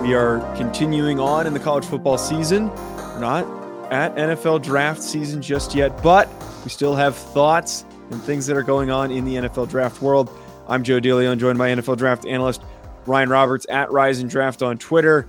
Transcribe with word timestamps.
We 0.00 0.14
are 0.14 0.40
continuing 0.56 1.18
on 1.18 1.46
in 1.46 1.54
the 1.54 1.58
college 1.58 1.86
football 1.86 2.18
season. 2.18 2.68
We're 2.68 3.20
not 3.20 3.46
at 3.90 4.14
NFL 4.14 4.62
draft 4.62 5.02
season 5.02 5.40
just 5.40 5.74
yet, 5.74 6.02
but 6.02 6.28
we 6.64 6.70
still 6.70 6.94
have 6.94 7.16
thoughts 7.16 7.86
and 8.10 8.22
things 8.22 8.46
that 8.46 8.58
are 8.58 8.62
going 8.62 8.90
on 8.90 9.10
in 9.10 9.24
the 9.24 9.36
NFL 9.36 9.70
draft 9.70 10.02
world. 10.02 10.30
I'm 10.68 10.84
Joe 10.84 11.00
DeLeon, 11.00 11.38
joined 11.38 11.56
by 11.56 11.70
NFL 11.70 11.96
draft 11.96 12.26
analyst 12.26 12.60
Ryan 13.06 13.30
Roberts 13.30 13.66
at 13.70 13.90
Rise 13.90 14.20
and 14.20 14.28
Draft 14.28 14.62
on 14.62 14.76
Twitter. 14.76 15.26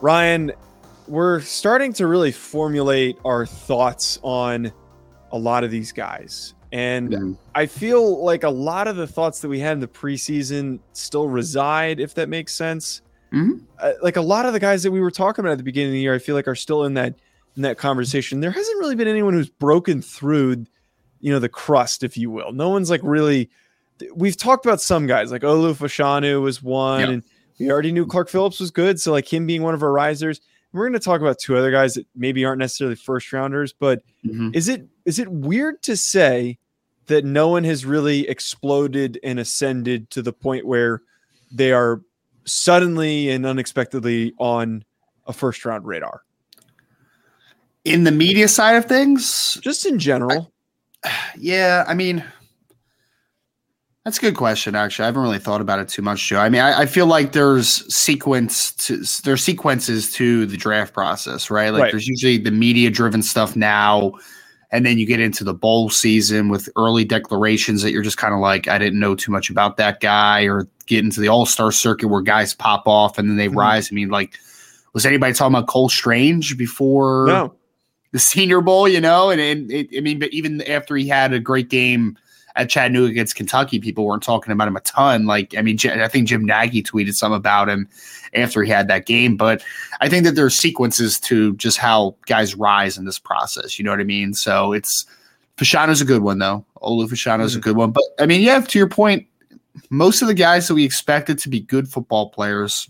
Ryan, 0.00 0.52
we're 1.06 1.40
starting 1.40 1.92
to 1.94 2.08
really 2.08 2.32
formulate 2.32 3.16
our 3.24 3.46
thoughts 3.46 4.18
on 4.22 4.72
a 5.30 5.38
lot 5.38 5.62
of 5.62 5.70
these 5.70 5.92
guys. 5.92 6.54
And 6.72 7.12
yeah. 7.12 7.18
I 7.54 7.66
feel 7.66 8.24
like 8.24 8.42
a 8.42 8.50
lot 8.50 8.88
of 8.88 8.96
the 8.96 9.06
thoughts 9.06 9.40
that 9.40 9.48
we 9.48 9.60
had 9.60 9.74
in 9.74 9.80
the 9.80 9.88
preseason 9.88 10.80
still 10.94 11.28
reside, 11.28 12.00
if 12.00 12.14
that 12.14 12.28
makes 12.28 12.52
sense. 12.52 13.02
Mm-hmm. 13.32 13.64
Uh, 13.78 13.92
like 14.02 14.16
a 14.16 14.22
lot 14.22 14.46
of 14.46 14.52
the 14.52 14.60
guys 14.60 14.82
that 14.82 14.90
we 14.90 15.00
were 15.00 15.10
talking 15.10 15.44
about 15.44 15.52
at 15.52 15.58
the 15.58 15.64
beginning 15.64 15.90
of 15.90 15.94
the 15.94 16.00
year, 16.00 16.14
I 16.14 16.18
feel 16.18 16.34
like 16.34 16.48
are 16.48 16.54
still 16.54 16.84
in 16.84 16.94
that 16.94 17.14
in 17.56 17.62
that 17.62 17.78
conversation. 17.78 18.40
There 18.40 18.50
hasn't 18.50 18.78
really 18.78 18.94
been 18.94 19.08
anyone 19.08 19.34
who's 19.34 19.48
broken 19.48 20.02
through, 20.02 20.66
you 21.20 21.32
know, 21.32 21.38
the 21.38 21.48
crust, 21.48 22.02
if 22.02 22.16
you 22.16 22.30
will. 22.30 22.52
No 22.52 22.68
one's 22.70 22.90
like 22.90 23.00
really. 23.02 23.50
We've 24.14 24.36
talked 24.36 24.64
about 24.64 24.80
some 24.80 25.06
guys 25.06 25.30
like 25.30 25.42
Olu 25.42 25.74
Fashanu 25.74 26.40
was 26.40 26.62
one, 26.62 27.00
yep. 27.00 27.08
and 27.10 27.22
we 27.58 27.70
already 27.70 27.92
knew 27.92 28.06
Clark 28.06 28.30
Phillips 28.30 28.58
was 28.58 28.70
good. 28.70 29.00
So 29.00 29.12
like 29.12 29.30
him 29.30 29.46
being 29.46 29.62
one 29.62 29.74
of 29.74 29.82
our 29.82 29.92
risers. 29.92 30.40
We're 30.72 30.84
going 30.84 30.98
to 30.98 31.04
talk 31.04 31.20
about 31.20 31.38
two 31.40 31.56
other 31.56 31.72
guys 31.72 31.94
that 31.94 32.06
maybe 32.14 32.44
aren't 32.44 32.60
necessarily 32.60 32.94
first 32.94 33.32
rounders, 33.32 33.72
but 33.72 34.02
mm-hmm. 34.24 34.50
is 34.54 34.68
it 34.68 34.86
is 35.04 35.18
it 35.18 35.28
weird 35.28 35.82
to 35.82 35.96
say 35.96 36.58
that 37.06 37.24
no 37.24 37.48
one 37.48 37.64
has 37.64 37.84
really 37.84 38.28
exploded 38.28 39.18
and 39.24 39.40
ascended 39.40 40.10
to 40.10 40.22
the 40.22 40.32
point 40.32 40.64
where 40.64 41.02
they 41.50 41.72
are 41.72 42.02
suddenly 42.44 43.30
and 43.30 43.46
unexpectedly 43.46 44.34
on 44.38 44.84
a 45.26 45.32
first 45.32 45.64
round 45.64 45.86
radar? 45.86 46.22
In 47.84 48.04
the 48.04 48.10
media 48.10 48.48
side 48.48 48.76
of 48.76 48.84
things, 48.84 49.58
just 49.62 49.86
in 49.86 49.98
general. 49.98 50.52
I, 51.04 51.12
yeah, 51.38 51.84
I 51.88 51.94
mean, 51.94 52.24
that's 54.04 54.18
a 54.18 54.20
good 54.20 54.36
question. 54.36 54.74
Actually, 54.74 55.04
I 55.04 55.06
haven't 55.06 55.22
really 55.22 55.38
thought 55.38 55.60
about 55.60 55.78
it 55.78 55.88
too 55.88 56.02
much, 56.02 56.26
Joe. 56.26 56.40
I 56.40 56.48
mean, 56.48 56.62
I, 56.62 56.80
I 56.80 56.86
feel 56.86 57.06
like 57.06 57.32
there's 57.32 57.94
sequence 57.94 58.72
to 58.86 59.04
there's 59.24 59.42
sequences 59.42 60.12
to 60.14 60.46
the 60.46 60.56
draft 60.56 60.94
process, 60.94 61.50
right? 61.50 61.70
Like 61.70 61.82
right. 61.82 61.90
there's 61.92 62.08
usually 62.08 62.38
the 62.38 62.50
media 62.50 62.90
driven 62.90 63.22
stuff 63.22 63.56
now, 63.56 64.14
and 64.72 64.86
then 64.86 64.98
you 64.98 65.06
get 65.06 65.20
into 65.20 65.42
the 65.42 65.54
bowl 65.54 65.90
season 65.90 66.48
with 66.48 66.68
early 66.76 67.04
declarations 67.04 67.82
that 67.82 67.92
you're 67.92 68.02
just 68.02 68.18
kind 68.18 68.32
of 68.32 68.40
like, 68.40 68.68
I 68.68 68.78
didn't 68.78 69.00
know 69.00 69.14
too 69.14 69.32
much 69.32 69.50
about 69.50 69.76
that 69.78 70.00
guy, 70.00 70.42
or 70.42 70.68
get 70.86 71.04
into 71.04 71.20
the 71.20 71.28
All 71.28 71.46
Star 71.46 71.72
circuit 71.72 72.08
where 72.08 72.22
guys 72.22 72.54
pop 72.54 72.86
off 72.86 73.18
and 73.18 73.28
then 73.28 73.36
they 73.36 73.48
mm-hmm. 73.48 73.58
rise. 73.58 73.90
I 73.90 73.94
mean, 73.94 74.10
like, 74.10 74.38
was 74.92 75.06
anybody 75.06 75.32
talking 75.32 75.54
about 75.54 75.68
Cole 75.68 75.88
Strange 75.88 76.56
before 76.56 77.26
no. 77.26 77.54
the 78.12 78.18
Senior 78.18 78.60
Bowl? 78.60 78.88
You 78.88 79.00
know, 79.00 79.30
and, 79.30 79.40
and 79.40 79.70
it, 79.70 79.88
I 79.96 80.00
mean, 80.00 80.18
but 80.18 80.30
even 80.32 80.62
after 80.62 80.96
he 80.96 81.08
had 81.08 81.32
a 81.32 81.40
great 81.40 81.68
game 81.68 82.16
at 82.56 82.68
Chattanooga 82.68 83.10
against 83.10 83.36
Kentucky, 83.36 83.78
people 83.78 84.04
weren't 84.04 84.22
talking 84.22 84.52
about 84.52 84.68
him 84.68 84.76
a 84.76 84.80
ton. 84.80 85.26
Like, 85.26 85.56
I 85.56 85.62
mean, 85.62 85.78
I 85.84 86.08
think 86.08 86.28
Jim 86.28 86.44
Nagy 86.44 86.82
tweeted 86.82 87.14
some 87.14 87.32
about 87.32 87.68
him 87.68 87.88
after 88.34 88.62
he 88.62 88.70
had 88.70 88.88
that 88.88 89.06
game. 89.06 89.36
But 89.36 89.62
I 90.00 90.08
think 90.08 90.24
that 90.24 90.34
there's 90.34 90.54
sequences 90.54 91.20
to 91.20 91.54
just 91.56 91.78
how 91.78 92.16
guys 92.26 92.54
rise 92.54 92.98
in 92.98 93.04
this 93.04 93.18
process. 93.18 93.78
You 93.78 93.84
know 93.84 93.90
what 93.90 94.00
I 94.00 94.04
mean? 94.04 94.34
So 94.34 94.72
it's 94.72 95.06
Fashanu's 95.56 96.00
a 96.00 96.06
good 96.06 96.22
one 96.22 96.38
though. 96.38 96.64
Olu 96.82 97.06
Fashanu's 97.08 97.52
mm-hmm. 97.52 97.58
a 97.58 97.62
good 97.62 97.76
one. 97.76 97.90
But 97.90 98.04
I 98.18 98.26
mean, 98.26 98.40
yeah, 98.40 98.60
to 98.60 98.78
your 98.78 98.88
point, 98.88 99.26
most 99.90 100.22
of 100.22 100.28
the 100.28 100.34
guys 100.34 100.68
that 100.68 100.74
we 100.74 100.84
expected 100.84 101.38
to 101.38 101.48
be 101.48 101.60
good 101.60 101.88
football 101.88 102.30
players 102.30 102.88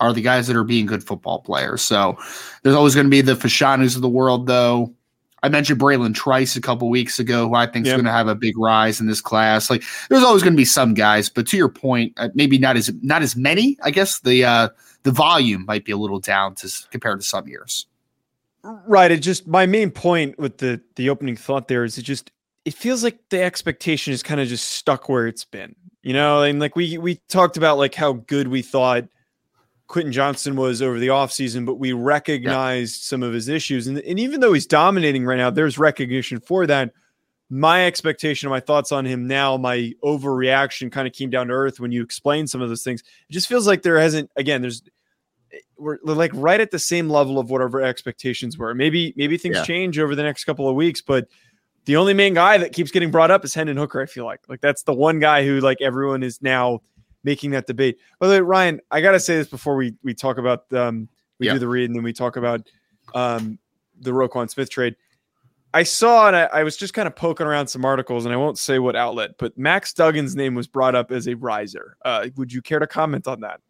are 0.00 0.12
the 0.12 0.22
guys 0.22 0.46
that 0.46 0.56
are 0.56 0.64
being 0.64 0.86
good 0.86 1.02
football 1.02 1.40
players. 1.40 1.82
So 1.82 2.16
there's 2.62 2.76
always 2.76 2.94
going 2.94 3.06
to 3.06 3.10
be 3.10 3.20
the 3.20 3.34
Fashanus 3.34 3.96
of 3.96 4.02
the 4.02 4.08
world, 4.08 4.46
though. 4.46 4.94
I 5.42 5.48
mentioned 5.48 5.80
Bralen 5.80 6.14
Trice 6.14 6.56
a 6.56 6.60
couple 6.60 6.88
weeks 6.88 7.18
ago, 7.18 7.48
who 7.48 7.54
I 7.54 7.66
think 7.66 7.86
is 7.86 7.90
yep. 7.90 7.96
going 7.96 8.06
to 8.06 8.12
have 8.12 8.28
a 8.28 8.34
big 8.34 8.58
rise 8.58 9.00
in 9.00 9.06
this 9.06 9.20
class. 9.20 9.70
Like, 9.70 9.84
there's 10.08 10.24
always 10.24 10.42
going 10.42 10.54
to 10.54 10.56
be 10.56 10.64
some 10.64 10.94
guys, 10.94 11.28
but 11.28 11.46
to 11.48 11.56
your 11.56 11.68
point, 11.68 12.12
uh, 12.16 12.28
maybe 12.34 12.58
not 12.58 12.76
as 12.76 12.90
not 13.02 13.22
as 13.22 13.36
many. 13.36 13.78
I 13.82 13.90
guess 13.90 14.20
the 14.20 14.44
uh, 14.44 14.68
the 15.04 15.12
volume 15.12 15.64
might 15.66 15.84
be 15.84 15.92
a 15.92 15.96
little 15.96 16.20
down 16.20 16.54
to 16.56 16.72
compared 16.90 17.20
to 17.20 17.26
some 17.26 17.46
years. 17.46 17.86
Right. 18.62 19.10
It 19.10 19.18
just 19.18 19.46
my 19.46 19.66
main 19.66 19.90
point 19.90 20.38
with 20.38 20.58
the 20.58 20.80
the 20.96 21.10
opening 21.10 21.36
thought 21.36 21.68
there 21.68 21.84
is 21.84 21.96
it 21.96 22.02
just 22.02 22.32
it 22.64 22.74
feels 22.74 23.04
like 23.04 23.18
the 23.30 23.42
expectation 23.42 24.12
is 24.12 24.22
kind 24.22 24.40
of 24.40 24.48
just 24.48 24.68
stuck 24.72 25.08
where 25.08 25.26
it's 25.26 25.44
been. 25.44 25.74
You 26.02 26.12
know, 26.12 26.42
and 26.42 26.58
like 26.58 26.74
we 26.74 26.98
we 26.98 27.16
talked 27.28 27.56
about 27.56 27.78
like 27.78 27.94
how 27.94 28.14
good 28.14 28.48
we 28.48 28.62
thought 28.62 29.04
Quentin 29.88 30.12
Johnston 30.12 30.54
was 30.54 30.80
over 30.82 30.98
the 30.98 31.08
offseason, 31.08 31.64
but 31.66 31.76
we 31.76 31.92
recognized 31.92 32.96
yeah. 32.96 33.08
some 33.08 33.22
of 33.22 33.32
his 33.32 33.48
issues. 33.48 33.86
And, 33.86 33.98
and 33.98 34.20
even 34.20 34.40
though 34.40 34.52
he's 34.52 34.66
dominating 34.66 35.24
right 35.24 35.38
now, 35.38 35.50
there's 35.50 35.78
recognition 35.78 36.40
for 36.40 36.66
that. 36.66 36.92
My 37.50 37.86
expectation, 37.86 38.50
my 38.50 38.60
thoughts 38.60 38.92
on 38.92 39.06
him 39.06 39.26
now, 39.26 39.56
my 39.56 39.92
overreaction 40.04 40.92
kind 40.92 41.08
of 41.08 41.14
came 41.14 41.30
down 41.30 41.48
to 41.48 41.54
earth 41.54 41.80
when 41.80 41.90
you 41.90 42.02
explain 42.02 42.46
some 42.46 42.60
of 42.60 42.68
those 42.68 42.84
things. 42.84 43.00
It 43.00 43.32
just 43.32 43.48
feels 43.48 43.66
like 43.66 43.80
there 43.80 43.98
hasn't, 43.98 44.30
again, 44.36 44.60
there's, 44.60 44.82
eh, 45.52 45.58
we're 45.78 45.96
like 46.04 46.32
right 46.34 46.60
at 46.60 46.70
the 46.70 46.78
same 46.78 47.08
level 47.08 47.38
of 47.38 47.48
whatever 47.48 47.80
expectations 47.80 48.58
were. 48.58 48.74
Maybe, 48.74 49.14
maybe 49.16 49.38
things 49.38 49.56
yeah. 49.56 49.64
change 49.64 49.98
over 49.98 50.14
the 50.14 50.22
next 50.22 50.44
couple 50.44 50.68
of 50.68 50.76
weeks, 50.76 51.00
but 51.00 51.26
the 51.86 51.96
only 51.96 52.12
main 52.12 52.34
guy 52.34 52.58
that 52.58 52.74
keeps 52.74 52.90
getting 52.90 53.10
brought 53.10 53.30
up 53.30 53.42
is 53.46 53.54
Hendon 53.54 53.78
Hooker. 53.78 54.02
I 54.02 54.04
feel 54.04 54.26
like 54.26 54.40
like 54.46 54.60
that's 54.60 54.82
the 54.82 54.92
one 54.92 55.18
guy 55.18 55.46
who 55.46 55.60
like 55.60 55.80
everyone 55.80 56.22
is 56.22 56.42
now 56.42 56.82
making 57.28 57.50
that 57.50 57.66
debate. 57.66 57.98
By 58.18 58.28
the 58.28 58.34
way, 58.34 58.40
Ryan, 58.40 58.80
I 58.90 59.02
gotta 59.02 59.20
say 59.20 59.36
this 59.36 59.48
before 59.48 59.76
we 59.76 59.94
we 60.02 60.14
talk 60.14 60.38
about 60.38 60.72
um 60.72 61.10
we 61.38 61.46
yeah. 61.46 61.52
do 61.52 61.58
the 61.58 61.68
read 61.68 61.90
and 61.90 61.94
then 61.94 62.02
we 62.02 62.14
talk 62.14 62.36
about 62.36 62.66
um 63.14 63.58
the 64.00 64.12
Roquan 64.12 64.48
Smith 64.48 64.70
trade. 64.70 64.96
I 65.74 65.82
saw 65.82 66.28
and 66.28 66.34
I, 66.34 66.44
I, 66.44 66.62
was 66.62 66.78
just 66.78 66.94
kind 66.94 67.06
of 67.06 67.14
poking 67.14 67.46
around 67.46 67.66
some 67.66 67.84
articles, 67.84 68.24
and 68.24 68.32
I 68.32 68.38
won't 68.38 68.58
say 68.58 68.78
what 68.78 68.96
outlet, 68.96 69.32
but 69.38 69.58
Max 69.58 69.92
Duggan's 69.92 70.34
name 70.34 70.54
was 70.54 70.66
brought 70.66 70.94
up 70.94 71.12
as 71.12 71.28
a 71.28 71.34
riser. 71.34 71.98
Uh, 72.02 72.28
would 72.36 72.50
you 72.50 72.62
care 72.62 72.78
to 72.78 72.86
comment 72.86 73.28
on 73.28 73.40
that? 73.40 73.60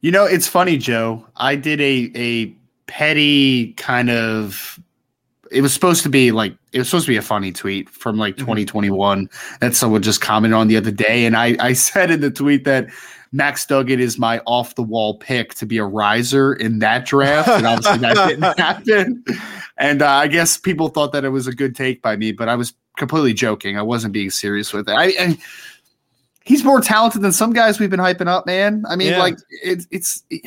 You 0.00 0.12
know, 0.12 0.24
it's 0.24 0.46
funny, 0.46 0.78
Joe. 0.78 1.26
I 1.36 1.56
did 1.56 1.80
a 1.80 2.12
a 2.14 2.56
petty 2.86 3.72
kind 3.72 4.10
of 4.10 4.78
it 5.52 5.62
was 5.62 5.72
supposed 5.72 6.02
to 6.02 6.08
be 6.08 6.32
like 6.32 6.54
it 6.72 6.78
was 6.78 6.88
supposed 6.88 7.06
to 7.06 7.12
be 7.12 7.16
a 7.16 7.22
funny 7.22 7.52
tweet 7.52 7.88
from 7.88 8.18
like 8.18 8.34
mm-hmm. 8.34 8.46
2021 8.46 9.28
that 9.60 9.74
someone 9.74 10.02
just 10.02 10.20
commented 10.20 10.56
on 10.56 10.68
the 10.68 10.76
other 10.76 10.90
day, 10.90 11.24
and 11.24 11.36
I 11.36 11.56
I 11.60 11.72
said 11.74 12.10
in 12.10 12.20
the 12.20 12.30
tweet 12.30 12.64
that 12.64 12.88
Max 13.32 13.64
Duggan 13.64 13.98
is 13.98 14.18
my 14.18 14.40
off 14.46 14.74
the 14.74 14.82
wall 14.82 15.18
pick 15.18 15.54
to 15.54 15.66
be 15.66 15.78
a 15.78 15.84
riser 15.84 16.52
in 16.52 16.80
that 16.80 17.06
draft, 17.06 17.48
and 17.48 17.66
obviously 17.66 17.98
that 17.98 18.14
didn't 18.28 18.58
happen. 18.58 19.24
And 19.78 20.02
uh, 20.02 20.08
I 20.08 20.28
guess 20.28 20.58
people 20.58 20.88
thought 20.88 21.12
that 21.12 21.24
it 21.24 21.30
was 21.30 21.46
a 21.46 21.54
good 21.54 21.74
take 21.74 22.02
by 22.02 22.16
me, 22.16 22.32
but 22.32 22.48
I 22.48 22.56
was 22.56 22.74
completely 22.98 23.32
joking. 23.32 23.78
I 23.78 23.82
wasn't 23.82 24.12
being 24.12 24.30
serious 24.30 24.72
with 24.72 24.88
it. 24.88 24.92
I, 24.92 25.04
I 25.18 25.38
he's 26.44 26.62
more 26.62 26.80
talented 26.80 27.22
than 27.22 27.32
some 27.32 27.52
guys 27.52 27.80
we've 27.80 27.90
been 27.90 28.00
hyping 28.00 28.28
up, 28.28 28.46
man. 28.46 28.84
I 28.88 28.96
mean, 28.96 29.12
yeah. 29.12 29.18
like 29.18 29.38
it, 29.62 29.86
it's. 29.90 30.22
It, 30.30 30.42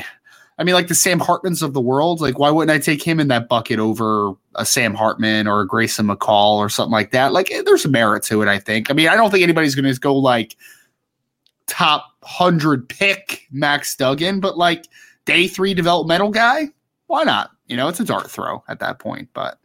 I 0.58 0.64
mean, 0.64 0.74
like 0.74 0.88
the 0.88 0.96
Sam 0.96 1.20
Hartmans 1.20 1.62
of 1.62 1.74
the 1.74 1.82
world. 1.82 2.22
Like, 2.22 2.40
why 2.40 2.50
wouldn't 2.50 2.76
I 2.76 2.80
take 2.80 3.04
him 3.04 3.20
in 3.20 3.28
that 3.28 3.50
bucket 3.50 3.80
over 3.80 4.34
a 4.56 4.66
Sam 4.66 4.94
Hartman 4.94 5.48
or 5.48 5.62
a 5.62 5.68
Grayson 5.68 6.08
McCall 6.08 6.56
or 6.58 6.70
something 6.70 6.94
like 6.94 7.12
that? 7.12 7.34
Like, 7.34 7.52
eh, 7.52 7.62
there's 7.66 7.84
a 7.84 7.90
merit 7.90 8.24
to 8.24 8.42
it, 8.42 8.48
I 8.48 8.60
think. 8.60 8.90
I 8.90 8.94
mean, 8.94 9.10
I 9.10 9.16
don't 9.16 9.32
think 9.32 9.44
anybody's 9.44 9.76
going 9.76 9.94
to 9.94 10.00
go 10.00 10.16
like 10.16 10.56
top 11.68 12.06
100 12.22 12.88
pick 12.88 13.48
Max 13.52 13.96
Duggan, 13.96 14.40
but 14.40 14.58
like 14.58 14.88
day 15.26 15.48
three 15.48 15.74
developmental 15.74 16.30
guy, 16.30 16.70
why 17.08 17.24
not? 17.24 17.52
You 17.68 17.76
know, 17.76 17.88
it's 17.88 18.00
a 18.00 18.06
dart 18.06 18.30
throw 18.30 18.64
at 18.68 18.80
that 18.80 19.00
point, 19.00 19.30
but 19.34 19.60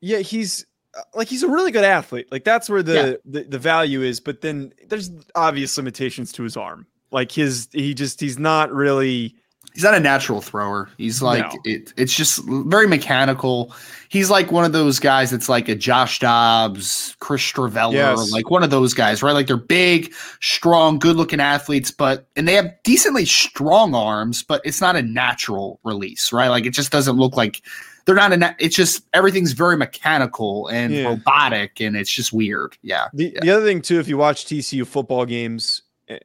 yeah, 0.00 0.18
he's 0.18 0.66
uh, 0.96 1.02
like 1.14 1.28
he's 1.28 1.42
a 1.42 1.48
really 1.48 1.72
good 1.72 1.84
athlete. 1.84 2.30
Like 2.30 2.44
that's 2.44 2.68
where 2.68 2.82
the, 2.82 2.94
yeah. 2.94 3.12
the 3.24 3.48
the 3.48 3.58
value 3.58 4.02
is. 4.02 4.20
But 4.20 4.42
then 4.42 4.72
there's 4.88 5.10
obvious 5.34 5.76
limitations 5.76 6.32
to 6.32 6.42
his 6.42 6.56
arm. 6.56 6.86
Like 7.10 7.32
his 7.32 7.68
he 7.72 7.94
just 7.94 8.20
he's 8.20 8.38
not 8.38 8.72
really 8.72 9.36
he's 9.74 9.84
not 9.84 9.94
a 9.94 10.00
natural 10.00 10.40
thrower. 10.40 10.88
He's 10.98 11.22
like 11.22 11.52
no. 11.52 11.58
it, 11.64 11.92
it's 11.96 12.14
just 12.14 12.42
very 12.46 12.86
mechanical. 12.86 13.74
He's 14.08 14.30
like 14.30 14.50
one 14.50 14.64
of 14.64 14.72
those 14.72 14.98
guys 14.98 15.30
that's 15.30 15.48
like 15.48 15.68
a 15.68 15.74
Josh 15.74 16.18
Dobbs, 16.18 17.16
Chris 17.20 17.42
Streveler, 17.42 17.92
yes. 17.92 18.32
like 18.32 18.50
one 18.50 18.62
of 18.62 18.70
those 18.70 18.94
guys, 18.94 19.22
right? 19.22 19.32
Like 19.32 19.46
they're 19.46 19.56
big, 19.56 20.12
strong, 20.40 20.98
good-looking 20.98 21.40
athletes, 21.40 21.90
but 21.90 22.26
and 22.36 22.48
they 22.48 22.54
have 22.54 22.72
decently 22.82 23.24
strong 23.24 23.94
arms, 23.94 24.42
but 24.42 24.60
it's 24.64 24.80
not 24.80 24.96
a 24.96 25.02
natural 25.02 25.78
release, 25.84 26.32
right? 26.32 26.48
Like 26.48 26.66
it 26.66 26.74
just 26.74 26.90
doesn't 26.90 27.16
look 27.16 27.36
like 27.36 27.62
they're 28.04 28.16
not 28.16 28.32
a. 28.32 28.56
It's 28.58 28.74
just 28.74 29.04
everything's 29.12 29.52
very 29.52 29.76
mechanical 29.76 30.66
and 30.68 30.92
yeah. 30.92 31.04
robotic, 31.04 31.80
and 31.80 31.96
it's 31.96 32.10
just 32.10 32.32
weird. 32.32 32.76
Yeah. 32.82 33.08
The, 33.12 33.32
yeah. 33.34 33.40
the 33.40 33.50
other 33.50 33.64
thing 33.64 33.82
too, 33.82 34.00
if 34.00 34.08
you 34.08 34.16
watch 34.16 34.46
TCU 34.46 34.86
football 34.86 35.24
games, 35.24 35.82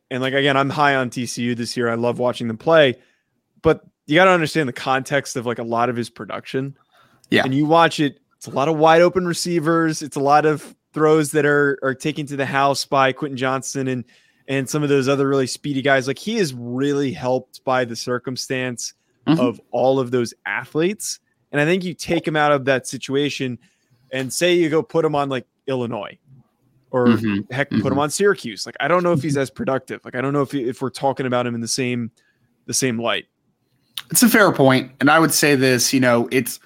and 0.10 0.22
like 0.24 0.34
again, 0.34 0.58
I'm 0.58 0.72
high 0.72 0.96
on 0.96 1.12
TCU 1.12 1.56
this 1.56 1.78
year. 1.78 1.90
I 1.90 1.96
love 1.96 2.18
watching 2.18 2.48
them 2.48 2.58
play 2.58 2.96
but 3.66 3.84
you 4.06 4.14
got 4.14 4.26
to 4.26 4.32
understand 4.32 4.70
the 4.70 4.74
context 4.74 5.36
of 5.36 5.48
like 5.48 5.58
a 5.58 5.64
lot 5.64 5.90
of 5.90 5.96
his 5.96 6.12
production. 6.12 6.78
Yeah. 7.32 7.42
And 7.44 7.54
you 7.54 7.66
watch 7.66 8.00
it, 8.00 8.20
it's 8.36 8.46
a 8.46 8.52
lot 8.52 8.68
of 8.68 8.78
wide 8.78 9.02
open 9.02 9.26
receivers. 9.26 10.04
It's 10.04 10.16
a 10.16 10.20
lot 10.20 10.46
of 10.46 10.76
throws 10.94 11.32
that 11.32 11.46
are 11.48 11.80
are 11.82 11.96
taken 11.96 12.28
to 12.28 12.38
the 12.38 12.46
house 12.46 12.86
by 12.86 13.12
Quentin 13.12 13.38
Johnston 13.38 13.88
and 13.88 14.06
and 14.48 14.70
some 14.70 14.84
of 14.84 14.90
those 14.90 15.08
other 15.08 15.28
really 15.28 15.48
speedy 15.48 15.82
guys. 15.82 16.08
Like 16.08 16.20
he 16.20 16.38
is 16.38 16.54
really 16.54 17.12
helped 17.12 17.64
by 17.64 17.86
the 17.86 17.96
circumstance 17.96 18.94
mm-hmm. 19.26 19.40
of 19.40 19.60
all 19.72 20.00
of 20.00 20.12
those 20.12 20.36
athletes. 20.46 21.20
And 21.52 21.60
I 21.60 21.66
think 21.66 21.84
you 21.84 21.96
take 21.96 22.28
him 22.28 22.36
out 22.36 22.52
of 22.52 22.66
that 22.66 22.86
situation 22.86 23.58
and 24.12 24.32
say 24.32 24.54
you 24.54 24.70
go 24.70 24.84
put 24.84 25.04
him 25.04 25.16
on 25.16 25.28
like 25.28 25.48
Illinois 25.66 26.20
or 26.92 27.08
mm-hmm. 27.08 27.52
heck, 27.52 27.72
mm-hmm. 27.72 27.82
put 27.82 27.88
him 27.88 27.94
mm-hmm. 27.94 28.02
on 28.02 28.10
Syracuse. 28.12 28.68
Like 28.68 28.76
I 28.80 28.88
don't 28.88 29.02
know 29.02 29.14
if 29.14 29.24
he's 29.24 29.38
as 29.38 29.50
productive. 29.50 30.02
Like 30.06 30.14
I 30.14 30.22
don't 30.22 30.34
know 30.34 30.44
if 30.44 30.54
if 30.54 30.84
we're 30.84 30.92
talking 30.92 31.26
about 31.26 31.48
him 31.48 31.56
in 31.56 31.62
the 31.62 31.68
same 31.68 32.12
the 32.68 32.74
same 32.76 33.02
light. 33.02 33.26
It's 34.12 34.24
a 34.24 34.30
fair 34.30 34.52
point, 34.52 34.92
and 35.00 35.10
I 35.10 35.20
would 35.20 35.34
say 35.34 35.56
this. 35.56 35.94
You 35.94 36.00
know, 36.00 36.28
it's 36.32 36.60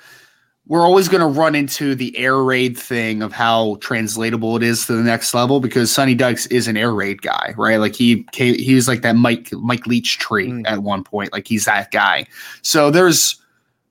we're 0.69 0.83
always 0.83 1.07
going 1.09 1.21
to 1.21 1.27
run 1.27 1.56
into 1.56 1.95
the 1.95 2.15
air 2.15 2.38
raid 2.38 2.77
thing 2.77 3.24
of 3.24 3.33
how 3.33 3.77
translatable 3.81 4.56
it 4.56 4.62
is 4.62 4.86
to 4.86 4.94
the 4.94 5.01
next 5.01 5.33
level 5.33 5.59
because 5.59 5.91
Sonny 5.91 6.13
Dykes 6.13 6.45
is 6.47 6.68
an 6.68 6.77
air 6.77 6.94
raid 6.94 7.24
guy, 7.24 7.56
right? 7.57 7.77
Like 7.77 7.95
he 7.95 8.25
he 8.33 8.75
was 8.75 8.88
like 8.88 9.01
that 9.01 9.15
Mike 9.15 9.50
Mike 9.51 9.88
Leach 9.88 10.19
tree 10.19 10.50
mm. 10.50 10.68
at 10.68 10.83
one 10.83 11.03
point, 11.03 11.33
like 11.33 11.47
he's 11.47 11.65
that 11.65 11.89
guy. 11.91 12.27
So 12.62 12.91
there's 12.91 13.41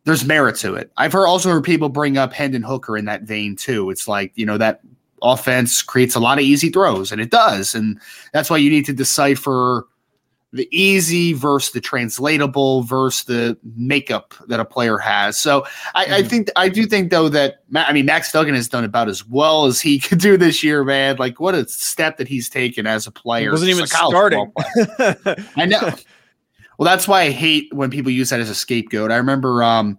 there's 0.05 0.25
merit 0.25 0.55
to 0.57 0.75
it. 0.75 0.93
I've 0.97 1.13
heard 1.13 1.27
also 1.27 1.51
heard 1.51 1.65
people 1.65 1.89
bring 1.89 2.17
up 2.17 2.33
Hendon 2.33 2.63
Hooker 2.63 2.97
in 2.97 3.07
that 3.07 3.23
vein 3.23 3.57
too. 3.57 3.91
It's 3.91 4.07
like 4.07 4.33
you 4.37 4.47
know 4.47 4.57
that 4.57 4.81
offense 5.21 5.83
creates 5.83 6.15
a 6.15 6.21
lot 6.21 6.39
of 6.39 6.45
easy 6.45 6.71
throws, 6.71 7.11
and 7.11 7.21
it 7.21 7.31
does, 7.31 7.75
and 7.75 8.01
that's 8.33 8.49
why 8.51 8.57
you 8.57 8.71
need 8.71 8.87
to 8.87 8.93
decipher 8.93 9.85
the 10.53 10.69
easy 10.71 11.35
versus 11.35 11.73
the 11.73 11.81
translatable 11.81 12.83
versus 12.83 13.25
the 13.25 13.59
makeup 13.77 14.35
that 14.47 14.59
a 14.59 14.65
player 14.65 14.97
has. 14.97 15.37
So 15.37 15.67
I, 15.95 16.05
mm-hmm. 16.05 16.15
I 16.15 16.23
think 16.23 16.51
I 16.57 16.69
do 16.69 16.87
think 16.87 17.11
though 17.11 17.29
that 17.29 17.65
I 17.75 17.93
mean 17.93 18.07
Max 18.07 18.33
Duggan 18.33 18.55
has 18.55 18.69
done 18.69 18.85
about 18.85 19.09
as 19.09 19.27
well 19.27 19.67
as 19.67 19.81
he 19.81 19.99
could 19.99 20.19
do 20.19 20.37
this 20.37 20.63
year, 20.65 20.85
man. 20.85 21.17
Like 21.17 21.39
what 21.39 21.55
a 21.55 21.69
step 21.69 22.17
that 22.17 22.29
he's 22.29 22.49
taken 22.49 22.87
as 22.87 23.07
a 23.07 23.11
player. 23.11 23.45
He 23.45 23.51
wasn't 23.51 23.71
even 23.71 23.87
starting. 23.87 24.53
I 25.57 25.67
know. 25.67 25.93
Well, 26.79 26.87
that's 26.87 27.09
why 27.09 27.23
I 27.23 27.31
hate 27.31 27.73
when 27.75 27.91
people 27.91 28.13
use 28.13 28.31
that 28.31 28.41
as 28.41 28.49
a 28.49 28.55
scapegoat. 28.55 29.13
I 29.13 29.17
remember 29.17 29.63
um 29.63 29.99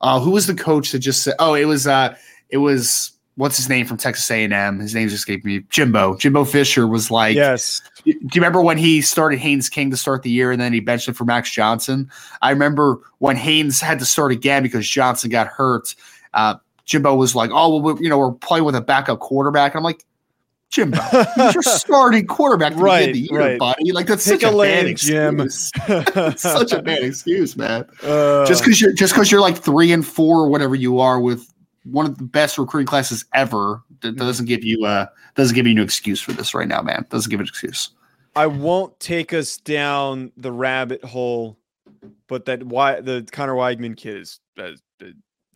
uh 0.00 0.20
who 0.20 0.30
was 0.30 0.46
the 0.46 0.54
coach 0.54 0.92
that 0.92 1.00
just 1.00 1.22
said 1.22 1.34
oh 1.38 1.54
it 1.54 1.66
was 1.66 1.86
uh 1.86 2.16
it 2.48 2.58
was 2.58 3.12
what's 3.36 3.56
his 3.56 3.68
name 3.68 3.86
from 3.86 3.96
Texas 3.96 4.30
A&M? 4.30 4.78
His 4.78 4.94
name's 4.94 5.12
escaped 5.12 5.44
me. 5.44 5.60
Jimbo. 5.70 6.16
Jimbo 6.16 6.44
Fisher 6.44 6.86
was 6.86 7.10
like, 7.10 7.34
yes. 7.34 7.80
Do 8.04 8.12
you 8.12 8.30
remember 8.34 8.60
when 8.60 8.78
he 8.78 9.00
started 9.00 9.38
Haynes 9.38 9.68
King 9.68 9.90
to 9.90 9.96
start 9.96 10.22
the 10.22 10.30
year 10.30 10.50
and 10.50 10.60
then 10.60 10.72
he 10.72 10.80
benched 10.80 11.08
him 11.08 11.14
for 11.14 11.24
Max 11.24 11.50
Johnson? 11.50 12.10
I 12.40 12.50
remember 12.50 12.98
when 13.18 13.36
Haynes 13.36 13.80
had 13.80 13.98
to 14.00 14.04
start 14.04 14.32
again 14.32 14.62
because 14.62 14.88
Johnson 14.88 15.30
got 15.30 15.46
hurt. 15.46 15.94
Uh, 16.34 16.56
Jimbo 16.84 17.14
was 17.14 17.34
like, 17.34 17.50
"Oh, 17.52 17.78
well, 17.78 17.96
you 18.00 18.08
know, 18.08 18.18
we're 18.18 18.32
playing 18.32 18.64
with 18.64 18.74
a 18.74 18.80
backup 18.80 19.20
quarterback," 19.20 19.72
and 19.74 19.78
I'm 19.78 19.84
like. 19.84 20.04
Jimbo, 20.70 21.02
he's 21.36 21.52
your 21.52 21.62
starting 21.62 22.26
quarterback 22.26 22.72
right, 22.76 23.12
the, 23.12 23.12
the 23.12 23.28
year, 23.30 23.40
right. 23.40 23.58
buddy. 23.58 23.92
Like 23.92 24.06
that's 24.06 24.22
such 24.22 24.42
a, 24.42 24.48
a 24.48 24.50
lane, 24.50 24.84
bad 24.84 24.86
excuse. 24.86 25.70
Such 26.40 26.72
a 26.72 26.80
bad 26.80 27.02
excuse, 27.02 27.58
man. 27.58 27.84
Uh, 28.02 28.46
just 28.46 28.64
because 28.64 28.80
you're 28.80 28.94
just 28.94 29.12
because 29.12 29.30
you're 29.30 29.42
like 29.42 29.58
three 29.58 29.92
and 29.92 30.06
four, 30.06 30.40
or 30.40 30.48
whatever 30.48 30.74
you 30.74 30.98
are 30.98 31.20
with 31.20 31.51
one 31.84 32.06
of 32.06 32.18
the 32.18 32.24
best 32.24 32.58
recruiting 32.58 32.86
classes 32.86 33.24
ever. 33.34 33.82
That 34.00 34.10
mm-hmm. 34.10 34.18
doesn't 34.18 34.46
give 34.46 34.64
you 34.64 34.84
a 34.86 35.10
doesn't 35.34 35.54
give 35.54 35.66
you 35.66 35.72
an 35.72 35.78
excuse 35.78 36.20
for 36.20 36.32
this 36.32 36.54
right 36.54 36.68
now, 36.68 36.82
man. 36.82 37.06
Doesn't 37.10 37.30
give 37.30 37.40
an 37.40 37.46
excuse. 37.46 37.90
I 38.34 38.46
won't 38.46 38.98
take 38.98 39.32
us 39.32 39.58
down 39.58 40.32
the 40.36 40.52
rabbit 40.52 41.04
hole, 41.04 41.58
but 42.28 42.46
that 42.46 42.62
why 42.62 43.00
the 43.00 43.26
Conner 43.30 43.54
Weigman 43.54 43.96
kid 43.96 44.16
is 44.16 44.40
is, 44.56 44.82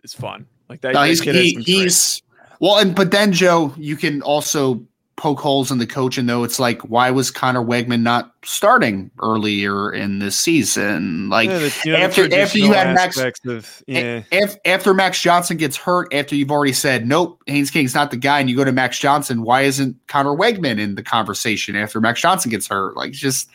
is 0.04 0.14
fun. 0.14 0.46
Like 0.68 0.80
that. 0.82 0.94
No, 0.94 1.02
he's 1.02 1.20
he, 1.20 1.54
he's 1.62 2.22
well, 2.60 2.78
and 2.78 2.94
but 2.94 3.10
then 3.10 3.32
Joe, 3.32 3.72
you 3.76 3.96
can 3.96 4.22
also 4.22 4.84
poke 5.16 5.40
holes 5.40 5.70
in 5.70 5.78
the 5.78 5.86
coaching 5.86 6.26
though. 6.26 6.44
It's 6.44 6.58
like, 6.58 6.80
why 6.82 7.10
was 7.10 7.30
Conner 7.30 7.62
Weigman 7.62 8.02
not 8.02 8.32
starting 8.44 9.10
earlier 9.20 9.92
in 9.92 10.18
this 10.18 10.38
season? 10.38 11.28
Like 11.28 11.48
yeah, 11.48 11.58
the, 11.58 11.80
you 11.84 11.92
know, 11.92 11.98
after 11.98 12.34
after 12.34 12.58
you 12.58 12.72
had 12.72 12.94
Max 12.94 13.18
of, 13.18 13.82
yeah. 13.86 14.22
after, 14.30 14.58
after 14.64 14.94
Max 14.94 15.20
Johnson 15.20 15.56
gets 15.56 15.76
hurt, 15.76 16.12
after 16.12 16.36
you've 16.36 16.50
already 16.50 16.74
said 16.74 17.06
nope, 17.06 17.42
Haynes 17.46 17.70
King's 17.70 17.94
not 17.94 18.10
the 18.10 18.16
guy, 18.16 18.40
and 18.40 18.50
you 18.50 18.56
go 18.56 18.64
to 18.64 18.72
Max 18.72 18.98
Johnson, 18.98 19.42
why 19.42 19.62
isn't 19.62 19.96
Conner 20.06 20.36
Weigman 20.36 20.78
in 20.78 20.94
the 20.94 21.02
conversation 21.02 21.76
after 21.76 22.00
Max 22.00 22.20
Johnson 22.20 22.50
gets 22.50 22.68
hurt? 22.68 22.96
Like 22.96 23.12
just 23.12 23.48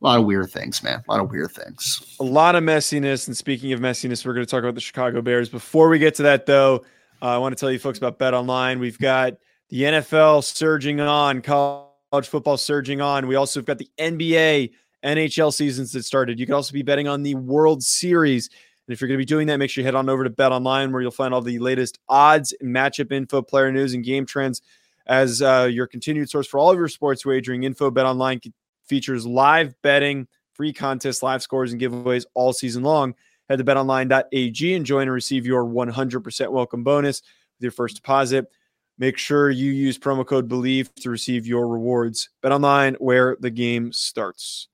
a 0.00 0.04
lot 0.04 0.18
of 0.18 0.26
weird 0.26 0.50
things, 0.50 0.82
man. 0.82 1.02
A 1.06 1.10
lot 1.10 1.20
of 1.20 1.30
weird 1.30 1.52
things. 1.52 2.16
A 2.18 2.24
lot 2.24 2.56
of 2.56 2.64
messiness. 2.64 3.28
And 3.28 3.36
speaking 3.36 3.72
of 3.72 3.78
messiness, 3.78 4.26
we're 4.26 4.34
going 4.34 4.44
to 4.44 4.50
talk 4.50 4.64
about 4.64 4.74
the 4.74 4.80
Chicago 4.80 5.22
Bears. 5.22 5.48
Before 5.48 5.88
we 5.88 6.00
get 6.00 6.16
to 6.16 6.24
that, 6.24 6.46
though, 6.46 6.84
uh, 7.20 7.26
I 7.26 7.38
want 7.38 7.56
to 7.56 7.60
tell 7.60 7.70
you 7.70 7.78
folks 7.78 7.98
about 7.98 8.18
Bet 8.18 8.34
Online. 8.34 8.80
We've 8.80 8.98
got 8.98 9.34
the 9.72 9.84
NFL 9.84 10.44
surging 10.44 11.00
on, 11.00 11.40
college 11.40 12.28
football 12.28 12.58
surging 12.58 13.00
on. 13.00 13.26
We 13.26 13.36
also 13.36 13.58
have 13.58 13.64
got 13.64 13.78
the 13.78 13.88
NBA, 13.96 14.70
NHL 15.02 15.50
seasons 15.50 15.92
that 15.92 16.04
started. 16.04 16.38
You 16.38 16.44
can 16.44 16.54
also 16.54 16.74
be 16.74 16.82
betting 16.82 17.08
on 17.08 17.22
the 17.22 17.36
World 17.36 17.82
Series. 17.82 18.50
And 18.86 18.92
if 18.92 19.00
you're 19.00 19.08
going 19.08 19.16
to 19.16 19.22
be 19.22 19.24
doing 19.24 19.46
that, 19.46 19.56
make 19.56 19.70
sure 19.70 19.80
you 19.80 19.86
head 19.86 19.94
on 19.94 20.10
over 20.10 20.24
to 20.24 20.28
Bet 20.28 20.52
Online, 20.52 20.92
where 20.92 21.00
you'll 21.00 21.10
find 21.10 21.32
all 21.32 21.40
the 21.40 21.58
latest 21.58 21.98
odds, 22.10 22.54
matchup 22.62 23.12
info, 23.12 23.40
player 23.40 23.72
news, 23.72 23.94
and 23.94 24.04
game 24.04 24.26
trends 24.26 24.60
as 25.06 25.40
uh, 25.40 25.70
your 25.72 25.86
continued 25.86 26.28
source 26.28 26.46
for 26.46 26.60
all 26.60 26.70
of 26.70 26.76
your 26.76 26.88
sports 26.88 27.24
wagering 27.24 27.62
info. 27.62 27.90
Bet 27.90 28.04
Online 28.04 28.42
features 28.84 29.24
live 29.24 29.74
betting, 29.80 30.28
free 30.52 30.74
contests, 30.74 31.22
live 31.22 31.40
scores, 31.40 31.72
and 31.72 31.80
giveaways 31.80 32.26
all 32.34 32.52
season 32.52 32.82
long. 32.82 33.14
Head 33.48 33.56
to 33.56 33.64
betonline.ag 33.64 34.74
and 34.74 34.84
join 34.84 35.04
and 35.04 35.12
receive 35.12 35.46
your 35.46 35.64
100% 35.64 36.52
welcome 36.52 36.84
bonus 36.84 37.22
with 37.56 37.62
your 37.62 37.72
first 37.72 37.96
deposit. 37.96 38.50
Make 39.02 39.18
sure 39.18 39.50
you 39.50 39.72
use 39.72 39.98
promo 39.98 40.24
code 40.24 40.46
BELIEVE 40.46 40.94
to 41.00 41.10
receive 41.10 41.44
your 41.44 41.66
rewards. 41.66 42.28
Bet 42.40 42.52
online 42.52 42.94
where 43.00 43.36
the 43.40 43.50
game 43.50 43.92
starts. 43.92 44.68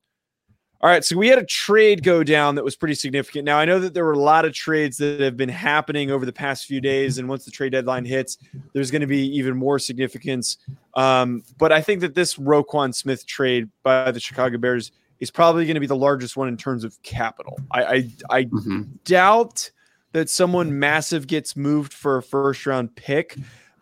All 0.81 0.87
right, 0.87 1.03
so 1.03 1.17
we 1.17 1.29
had 1.29 1.39
a 1.39 1.45
trade 1.45 2.03
go 2.03 2.23
down 2.23 2.53
that 2.53 2.63
was 2.63 2.75
pretty 2.75 2.93
significant. 2.93 3.43
Now, 3.43 3.57
I 3.57 3.65
know 3.65 3.79
that 3.79 3.95
there 3.95 4.05
were 4.05 4.11
a 4.11 4.19
lot 4.19 4.45
of 4.45 4.53
trades 4.53 4.97
that 4.97 5.19
have 5.19 5.35
been 5.35 5.49
happening 5.49 6.11
over 6.11 6.27
the 6.27 6.31
past 6.31 6.67
few 6.67 6.79
days, 6.79 7.17
and 7.17 7.27
once 7.27 7.43
the 7.43 7.49
trade 7.49 7.71
deadline 7.71 8.05
hits, 8.05 8.37
there's 8.73 8.91
going 8.91 9.01
to 9.01 9.07
be 9.07 9.35
even 9.35 9.57
more 9.57 9.79
significance. 9.79 10.57
Um, 10.93 11.41
but 11.57 11.71
I 11.71 11.81
think 11.81 12.01
that 12.01 12.13
this 12.13 12.35
Roquan 12.35 12.93
Smith 12.93 13.25
trade 13.25 13.67
by 13.81 14.11
the 14.11 14.19
Chicago 14.19 14.59
Bears 14.59 14.91
is 15.19 15.31
probably 15.31 15.65
going 15.65 15.73
to 15.73 15.81
be 15.81 15.87
the 15.87 15.95
largest 15.95 16.37
one 16.37 16.47
in 16.47 16.55
terms 16.55 16.83
of 16.83 17.01
capital. 17.01 17.59
I 17.71 17.83
I, 17.83 17.95
I 18.29 18.43
mm-hmm. 18.43 18.83
doubt 19.05 19.71
that 20.11 20.29
someone 20.29 20.77
massive 20.77 21.25
gets 21.25 21.55
moved 21.55 21.93
for 21.93 22.17
a 22.17 22.23
first 22.23 22.67
round 22.67 22.95
pick, 22.95 23.35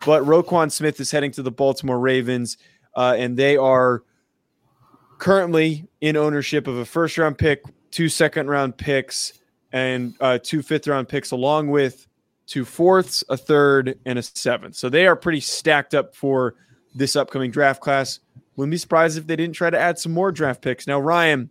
but 0.06 0.24
Roquan 0.24 0.72
Smith 0.72 1.00
is 1.00 1.12
heading 1.12 1.32
to 1.32 1.44
the 1.44 1.52
Baltimore 1.52 2.00
Ravens, 2.00 2.58
uh, 2.96 3.16
and 3.18 3.38
they 3.38 3.58
are 3.58 4.04
currently 5.18 5.88
in 6.02 6.16
ownership 6.16 6.68
of 6.68 6.78
a 6.78 6.86
first 6.86 7.18
round 7.18 7.38
pick, 7.38 7.64
two 7.92 8.10
second 8.10 8.48
round 8.48 8.78
picks, 8.78 9.34
and 9.72 10.14
uh, 10.22 10.40
two 10.42 10.62
fifth 10.62 10.88
round 10.88 11.10
picks, 11.10 11.32
along 11.32 11.70
with 11.70 12.08
two 12.46 12.66
fourths, 12.66 13.24
a 13.30 13.38
third, 13.38 14.00
and 14.06 14.18
a 14.18 14.24
seventh. 14.24 14.76
So 14.76 14.90
they 14.90 15.08
are 15.08 15.16
pretty 15.16 15.42
stacked 15.42 15.94
up 15.94 16.16
for 16.16 16.56
this 16.96 17.16
upcoming 17.16 17.52
draft 17.52 17.82
class. 17.82 18.20
Wouldn't 18.56 18.72
be 18.72 18.78
surprised 18.78 19.18
if 19.18 19.28
they 19.28 19.36
didn't 19.36 19.56
try 19.56 19.70
to 19.70 19.78
add 19.78 20.00
some 20.00 20.14
more 20.14 20.32
draft 20.32 20.62
picks. 20.62 20.88
Now, 20.88 21.00
Ryan, 21.00 21.50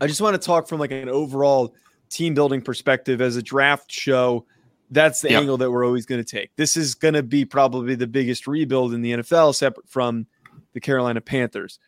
I 0.00 0.06
just 0.06 0.20
want 0.20 0.40
to 0.40 0.44
talk 0.44 0.68
from 0.68 0.80
like 0.80 0.92
an 0.92 1.08
overall 1.08 1.74
team 2.08 2.34
building 2.34 2.62
perspective 2.62 3.20
as 3.20 3.36
a 3.36 3.42
draft 3.42 3.90
show 3.90 4.46
that's 4.92 5.20
the 5.20 5.30
angle 5.34 5.56
that 5.58 5.70
we're 5.70 5.84
always 5.84 6.06
going 6.06 6.22
to 6.22 6.28
take. 6.28 6.54
This 6.56 6.76
is 6.76 6.94
going 6.94 7.14
to 7.14 7.22
be 7.22 7.44
probably 7.44 7.94
the 7.94 8.06
biggest 8.06 8.46
rebuild 8.46 8.94
in 8.94 9.02
the 9.02 9.12
NFL, 9.12 9.54
separate 9.54 9.88
from 9.88 10.26
the 10.72 10.80
Carolina 10.80 11.20
Panthers. 11.20 11.78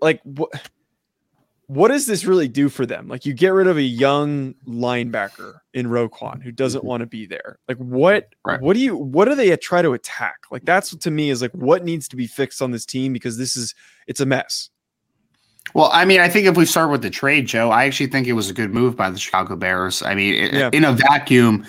Like, 0.00 0.20
wh- 0.38 0.56
what 1.70 1.88
does 1.88 2.04
this 2.04 2.24
really 2.24 2.48
do 2.48 2.68
for 2.68 2.84
them? 2.84 3.06
Like 3.06 3.24
you 3.24 3.32
get 3.32 3.50
rid 3.50 3.68
of 3.68 3.76
a 3.76 3.82
young 3.82 4.54
linebacker 4.66 5.60
in 5.72 5.86
Roquan 5.86 6.42
who 6.42 6.50
doesn't 6.50 6.80
mm-hmm. 6.80 6.88
want 6.88 7.00
to 7.02 7.06
be 7.06 7.26
there. 7.26 7.60
Like 7.68 7.76
what 7.76 8.34
Right. 8.44 8.60
what 8.60 8.74
do 8.74 8.80
you 8.80 8.96
what 8.96 9.26
do 9.26 9.36
they 9.36 9.56
try 9.56 9.80
to 9.80 9.92
attack? 9.92 10.38
Like 10.50 10.64
that's 10.64 10.96
to 10.96 11.10
me 11.12 11.30
is 11.30 11.40
like 11.40 11.52
what 11.52 11.84
needs 11.84 12.08
to 12.08 12.16
be 12.16 12.26
fixed 12.26 12.60
on 12.60 12.72
this 12.72 12.84
team 12.84 13.12
because 13.12 13.38
this 13.38 13.56
is 13.56 13.76
it's 14.08 14.18
a 14.18 14.26
mess. 14.26 14.68
Well, 15.72 15.90
I 15.92 16.04
mean, 16.04 16.18
I 16.18 16.28
think 16.28 16.48
if 16.48 16.56
we 16.56 16.66
start 16.66 16.90
with 16.90 17.02
the 17.02 17.10
trade, 17.10 17.46
Joe, 17.46 17.70
I 17.70 17.84
actually 17.84 18.08
think 18.08 18.26
it 18.26 18.32
was 18.32 18.50
a 18.50 18.54
good 18.54 18.74
move 18.74 18.96
by 18.96 19.08
the 19.08 19.18
Chicago 19.18 19.54
Bears. 19.54 20.02
I 20.02 20.16
mean, 20.16 20.34
i- 20.34 20.58
Yeah. 20.58 20.70
in 20.72 20.84
a 20.84 20.92
vacuum, 20.92 21.64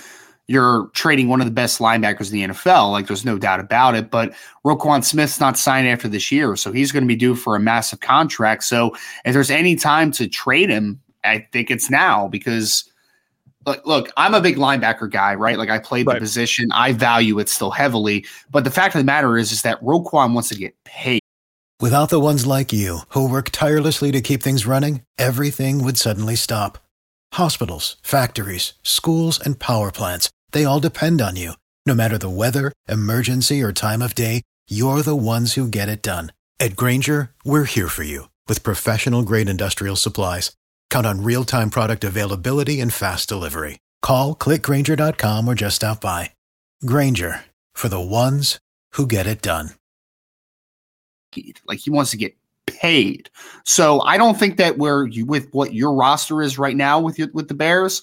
you're 0.52 0.88
trading 0.94 1.28
one 1.30 1.42
of 1.42 1.46
the 1.48 1.52
best 1.52 1.80
linebackers 1.80 2.32
in 2.32 2.40
the 2.40 2.54
NFL. 2.54 2.92
Like, 2.92 3.08
there's 3.08 3.26
no 3.26 3.38
doubt 3.38 3.60
about 3.60 3.96
it. 3.96 4.12
But 4.12 4.34
Roquan 4.66 5.04
Smith's 5.04 5.40
not 5.40 5.58
signed 5.58 5.88
after 5.88 6.08
this 6.08 6.32
year, 6.32 6.56
so 6.56 6.72
he's 6.72 6.92
going 6.92 7.04
to 7.04 7.08
be 7.08 7.16
due 7.16 7.36
for 7.36 7.56
a 7.56 7.60
massive 7.60 8.02
contract. 8.02 8.64
So, 8.64 8.96
if 9.26 9.34
there's 9.34 9.50
any 9.52 9.76
time 9.76 10.12
to 10.12 10.28
trade 10.28 10.70
him, 10.70 11.02
I 11.24 11.48
think 11.52 11.72
it's 11.72 11.90
now 11.90 12.28
because. 12.28 12.84
Look, 13.68 13.86
look, 13.86 14.12
I'm 14.18 14.34
a 14.34 14.42
big 14.42 14.56
linebacker 14.56 15.08
guy, 15.08 15.36
right? 15.36 15.56
Like 15.56 15.70
I 15.70 15.78
played 15.78 16.08
Right. 16.08 16.16
the 16.16 16.20
position. 16.20 16.72
I 16.72 16.94
value 16.94 17.38
it 17.38 17.48
still 17.48 17.70
heavily. 17.70 18.26
But 18.50 18.64
the 18.64 18.72
fact 18.72 18.96
of 18.96 19.00
the 19.00 19.06
matter 19.06 19.38
is, 19.38 19.52
is 19.52 19.62
that 19.62 19.80
Roquan 19.84 20.34
wants 20.34 20.50
to 20.50 20.56
get 20.56 20.74
paid. 20.84 21.22
Without 21.80 22.10
the 22.10 22.20
ones 22.20 22.48
like 22.48 22.74
you, 22.74 23.02
who 23.10 23.30
work 23.30 23.52
tirelessly 23.52 24.12
to 24.14 24.20
keep 24.20 24.42
things 24.42 24.66
running, 24.66 25.04
everything 25.20 25.84
would 25.84 26.00
suddenly 26.00 26.36
stop. 26.36 26.80
Hospitals, 27.34 27.98
factories, 28.02 28.74
schools, 28.82 29.40
and 29.40 29.60
power 29.60 29.92
plants, 29.92 30.30
they 30.52 30.64
all 30.64 30.80
depend 30.80 31.20
on 31.20 31.36
you. 31.36 31.54
No 31.88 31.96
matter 31.96 32.20
the 32.20 32.30
weather, 32.30 32.72
emergency, 32.88 33.64
or 33.64 33.74
time 33.74 34.04
of 34.04 34.14
day, 34.14 34.44
you're 34.70 35.02
the 35.02 35.16
ones 35.16 35.54
who 35.54 35.68
get 35.68 35.90
it 35.90 36.04
done. 36.04 36.32
At 36.60 36.76
Grainger, 36.76 37.32
we're 37.44 37.64
here 37.64 37.88
for 37.88 38.04
you 38.04 38.30
with 38.48 38.62
professional 38.62 39.24
grade 39.24 39.50
industrial 39.50 39.96
supplies. 39.96 40.56
Count 40.92 41.08
on 41.08 41.24
real 41.24 41.44
time 41.44 41.72
product 41.72 42.04
availability 42.04 42.80
and 42.80 42.94
fast 42.94 43.28
delivery. 43.28 43.80
Call 44.04 44.36
clickgrainger.com 44.36 45.48
or 45.48 45.56
just 45.56 45.78
stop 45.78 46.00
by. 46.02 46.32
Grainger 46.86 47.46
for 47.74 47.90
the 47.90 48.00
ones 48.00 48.60
who 48.94 49.08
get 49.08 49.26
it 49.26 49.42
done. 49.42 49.72
Like 51.66 51.80
he 51.80 51.90
wants 51.90 52.12
to 52.12 52.18
get 52.18 52.36
paid. 52.68 53.30
So 53.66 54.02
I 54.02 54.18
don't 54.18 54.38
think 54.38 54.58
that 54.58 54.78
where 54.78 55.06
you 55.06 55.26
with 55.26 55.50
what 55.54 55.74
your 55.74 55.94
roster 55.94 56.42
is 56.42 56.60
right 56.60 56.76
now 56.76 57.00
with 57.00 57.18
your, 57.18 57.30
with 57.34 57.48
the 57.48 57.54
Bears, 57.54 58.02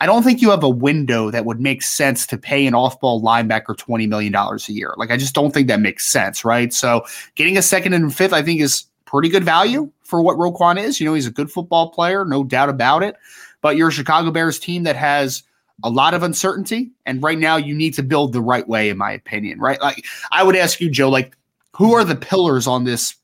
I 0.00 0.06
don't 0.06 0.22
think 0.22 0.40
you 0.40 0.50
have 0.50 0.62
a 0.62 0.68
window 0.68 1.30
that 1.30 1.44
would 1.44 1.60
make 1.60 1.82
sense 1.82 2.26
to 2.28 2.38
pay 2.38 2.66
an 2.66 2.74
off-ball 2.74 3.22
linebacker 3.22 3.76
twenty 3.76 4.06
million 4.06 4.32
dollars 4.32 4.68
a 4.68 4.72
year. 4.72 4.94
Like 4.96 5.10
I 5.10 5.16
just 5.16 5.34
don't 5.34 5.52
think 5.52 5.68
that 5.68 5.80
makes 5.80 6.10
sense, 6.10 6.44
right? 6.44 6.72
So 6.72 7.04
getting 7.34 7.58
a 7.58 7.62
second 7.62 7.92
and 7.92 8.14
fifth, 8.14 8.32
I 8.32 8.42
think, 8.42 8.60
is 8.60 8.84
pretty 9.04 9.28
good 9.28 9.44
value 9.44 9.90
for 10.04 10.22
what 10.22 10.38
Roquan 10.38 10.82
is. 10.82 11.00
You 11.00 11.06
know, 11.06 11.14
he's 11.14 11.26
a 11.26 11.30
good 11.30 11.50
football 11.50 11.90
player, 11.90 12.24
no 12.24 12.44
doubt 12.44 12.68
about 12.68 13.02
it. 13.02 13.16
But 13.60 13.76
you're 13.76 13.88
a 13.88 13.92
Chicago 13.92 14.30
Bears 14.30 14.58
team 14.58 14.84
that 14.84 14.96
has 14.96 15.42
a 15.84 15.90
lot 15.90 16.14
of 16.14 16.22
uncertainty, 16.22 16.90
and 17.04 17.22
right 17.22 17.38
now 17.38 17.56
you 17.56 17.74
need 17.74 17.94
to 17.94 18.02
build 18.02 18.32
the 18.32 18.40
right 18.40 18.66
way, 18.66 18.88
in 18.88 18.96
my 18.96 19.12
opinion. 19.12 19.58
Right? 19.58 19.80
Like 19.80 20.04
I 20.30 20.42
would 20.42 20.56
ask 20.56 20.80
you, 20.80 20.90
Joe, 20.90 21.10
like 21.10 21.36
who 21.76 21.92
are 21.94 22.04
the 22.04 22.16
pillars 22.16 22.66
on 22.66 22.84
this 22.84 23.14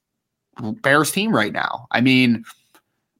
Bears 0.83 1.11
team 1.11 1.35
right 1.35 1.53
now? 1.53 1.87
I 1.91 2.01
mean, 2.01 2.45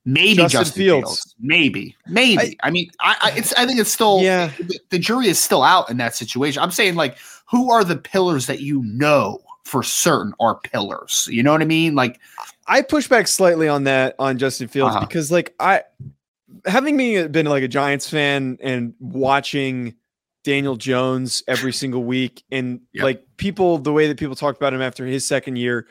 maybe 0.07 0.37
Justin 0.37 0.61
Justin, 0.61 0.79
Fields. 0.83 1.07
Fields. 1.09 1.35
maybe, 1.39 1.95
maybe. 2.07 2.57
I, 2.63 2.71
mean, 2.71 2.91
I, 3.01 3.17
I 3.21 3.33
it's 3.37 3.53
I 3.55 3.67
think 3.67 3.79
it's 3.79 3.93
still 3.93 4.23
Yeah. 4.23 4.51
the, 4.59 4.79
the 4.91 4.99
jury 4.99 5.27
is 5.29 5.39
still 5.43 5.63
out 5.63 5.91
in 5.91 5.99
that 5.99 6.15
situation. 6.17 6.63
I'm 6.63 6.71
saying 6.71 6.95
like, 6.95 7.19
who 7.51 7.71
are 7.71 7.85
the 7.85 7.97
pillars 7.97 8.47
that 8.47 8.61
you 8.61 8.83
know 8.85 9.41
for 9.65 9.83
certain 9.83 10.33
are 10.41 10.55
pillars? 10.61 11.29
You 11.31 11.43
know 11.43 11.53
what 11.53 11.61
I 11.61 11.67
mean? 11.67 11.95
Like, 11.95 12.19
I 12.67 12.81
push 12.83 13.07
back 13.09 13.27
slightly 13.29 13.69
on 13.69 13.85
that 13.85 14.15
on 14.19 14.39
Justin 14.39 14.69
Fields 14.69 14.97
Uh-huh. 14.97 15.05
because 15.07 15.31
like 15.31 15.55
I 15.61 15.83
having 16.65 16.97
me 16.97 17.27
been 17.29 17.47
like 17.47 17.63
a 17.63 17.69
Giants 17.69 18.09
fan 18.09 18.57
and 18.63 18.95
watching 19.01 19.95
Daniel 20.45 20.77
Jones 20.77 21.43
every 21.49 21.73
single 21.73 22.05
week 22.05 22.45
and 22.53 22.81
Yep. 22.93 23.03
like 23.05 23.25
people 23.37 23.79
the 23.79 23.93
way 23.93 24.07
that 24.07 24.17
people 24.19 24.37
talked 24.37 24.57
about 24.57 24.73
him 24.73 24.81
after 24.83 25.05
his 25.05 25.27
second 25.27 25.57
year 25.57 25.87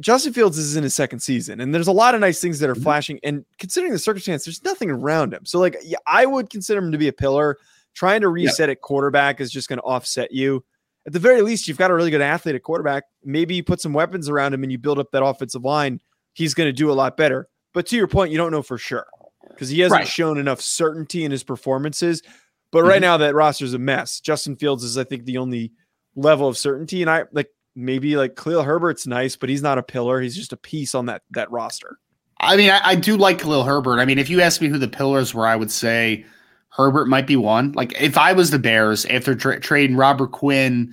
Justin 0.00 0.32
Fields 0.32 0.58
is 0.58 0.76
in 0.76 0.82
his 0.82 0.94
second 0.94 1.20
season 1.20 1.60
and 1.60 1.74
there's 1.74 1.86
a 1.86 1.92
lot 1.92 2.14
of 2.14 2.20
nice 2.20 2.40
things 2.40 2.58
that 2.60 2.70
are 2.70 2.74
Mhm. 2.74 2.82
flashing 2.82 3.20
and 3.22 3.44
considering 3.58 3.92
the 3.92 3.98
circumstance 3.98 4.44
there's 4.44 4.64
nothing 4.64 4.90
around 4.90 5.32
him. 5.34 5.44
So 5.44 5.58
like 5.58 5.76
yeah, 5.84 5.98
I 6.06 6.26
would 6.26 6.50
consider 6.50 6.80
him 6.80 6.92
to 6.92 6.98
be 6.98 7.08
a 7.08 7.12
pillar. 7.12 7.58
Trying 7.94 8.22
to 8.22 8.28
reset 8.28 8.70
at 8.70 8.80
quarterback 8.80 9.38
is 9.40 9.50
just 9.50 9.68
going 9.68 9.78
to 9.78 9.82
offset 9.84 10.32
you. 10.32 10.64
At 11.06 11.12
the 11.12 11.18
very 11.18 11.42
least, 11.42 11.68
you've 11.68 11.76
got 11.76 11.90
a 11.90 11.94
really 11.94 12.10
good 12.10 12.22
athlete 12.22 12.54
at 12.54 12.62
quarterback. 12.62 13.04
Maybe 13.22 13.54
you 13.56 13.62
put 13.62 13.82
some 13.82 13.92
weapons 13.92 14.30
around 14.30 14.54
him 14.54 14.62
and 14.62 14.72
you 14.72 14.78
build 14.78 14.98
up 14.98 15.10
that 15.10 15.22
offensive 15.22 15.62
line. 15.62 16.00
He's 16.32 16.54
going 16.54 16.68
to 16.68 16.72
do 16.72 16.90
a 16.90 16.94
lot 16.94 17.18
better. 17.18 17.48
But 17.74 17.86
to 17.88 17.96
your 17.96 18.06
point, 18.08 18.30
you 18.32 18.38
don't 18.38 18.50
know 18.50 18.62
for 18.62 18.78
sure 18.78 19.06
because 19.50 19.68
he 19.68 19.80
hasn't 19.80 19.98
Right. 20.00 20.08
shown 20.08 20.38
enough 20.38 20.62
certainty 20.62 21.22
in 21.24 21.30
his 21.32 21.42
performances. 21.42 22.22
But 22.70 22.84
right 22.84 22.98
Mhm. 22.98 23.02
now, 23.02 23.16
that 23.18 23.34
roster's 23.34 23.74
a 23.74 23.78
mess. 23.78 24.20
Justin 24.20 24.56
Fields 24.56 24.84
is, 24.84 24.96
I 24.96 25.04
think, 25.04 25.26
the 25.26 25.36
only 25.36 25.72
level 26.16 26.48
of 26.48 26.56
certainty. 26.56 27.02
And 27.02 27.10
I 27.10 27.24
like 27.32 27.50
maybe 27.74 28.16
like 28.16 28.36
Khalil 28.36 28.62
Herbert's 28.62 29.06
nice, 29.06 29.36
but 29.36 29.48
he's 29.48 29.62
not 29.62 29.78
a 29.78 29.82
pillar. 29.82 30.20
He's 30.20 30.36
just 30.36 30.52
a 30.52 30.56
piece 30.56 30.94
on 30.94 31.06
that 31.06 31.22
that 31.30 31.50
roster. 31.50 31.98
I 32.40 32.56
mean, 32.56 32.70
I, 32.70 32.80
I 32.82 32.94
do 32.96 33.16
like 33.16 33.38
Khalil 33.38 33.62
Herbert. 33.64 34.00
I 34.00 34.04
mean, 34.04 34.18
if 34.18 34.28
you 34.28 34.40
ask 34.40 34.60
me 34.60 34.68
who 34.68 34.78
the 34.78 34.88
pillars 34.88 35.32
were, 35.32 35.46
I 35.46 35.54
would 35.54 35.70
say 35.70 36.24
Herbert 36.70 37.06
might 37.06 37.26
be 37.26 37.36
one. 37.36 37.70
Like, 37.72 38.00
if 38.00 38.18
I 38.18 38.32
was 38.32 38.50
the 38.50 38.58
Bears 38.58 39.04
after 39.06 39.34
tra- 39.34 39.60
trading 39.60 39.96
Robert 39.96 40.32
Quinn 40.32 40.92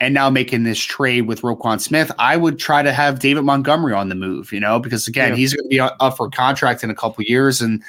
and 0.00 0.12
now 0.12 0.28
making 0.30 0.64
this 0.64 0.80
trade 0.80 1.22
with 1.22 1.42
Roquan 1.42 1.80
Smith, 1.80 2.10
I 2.18 2.36
would 2.36 2.58
try 2.58 2.82
to 2.82 2.92
have 2.92 3.20
David 3.20 3.42
Montgomery 3.42 3.92
on 3.92 4.08
the 4.08 4.16
move. 4.16 4.52
You 4.52 4.58
know, 4.60 4.80
because 4.80 5.06
again, 5.06 5.30
Yeah. 5.30 5.36
he's 5.36 5.54
going 5.54 5.64
to 5.64 5.68
be 5.68 5.78
up 5.78 5.96
up 6.00 6.16
for 6.16 6.28
contract 6.28 6.82
in 6.82 6.90
a 6.90 6.94
couple 6.94 7.22
years, 7.22 7.60
and 7.62 7.80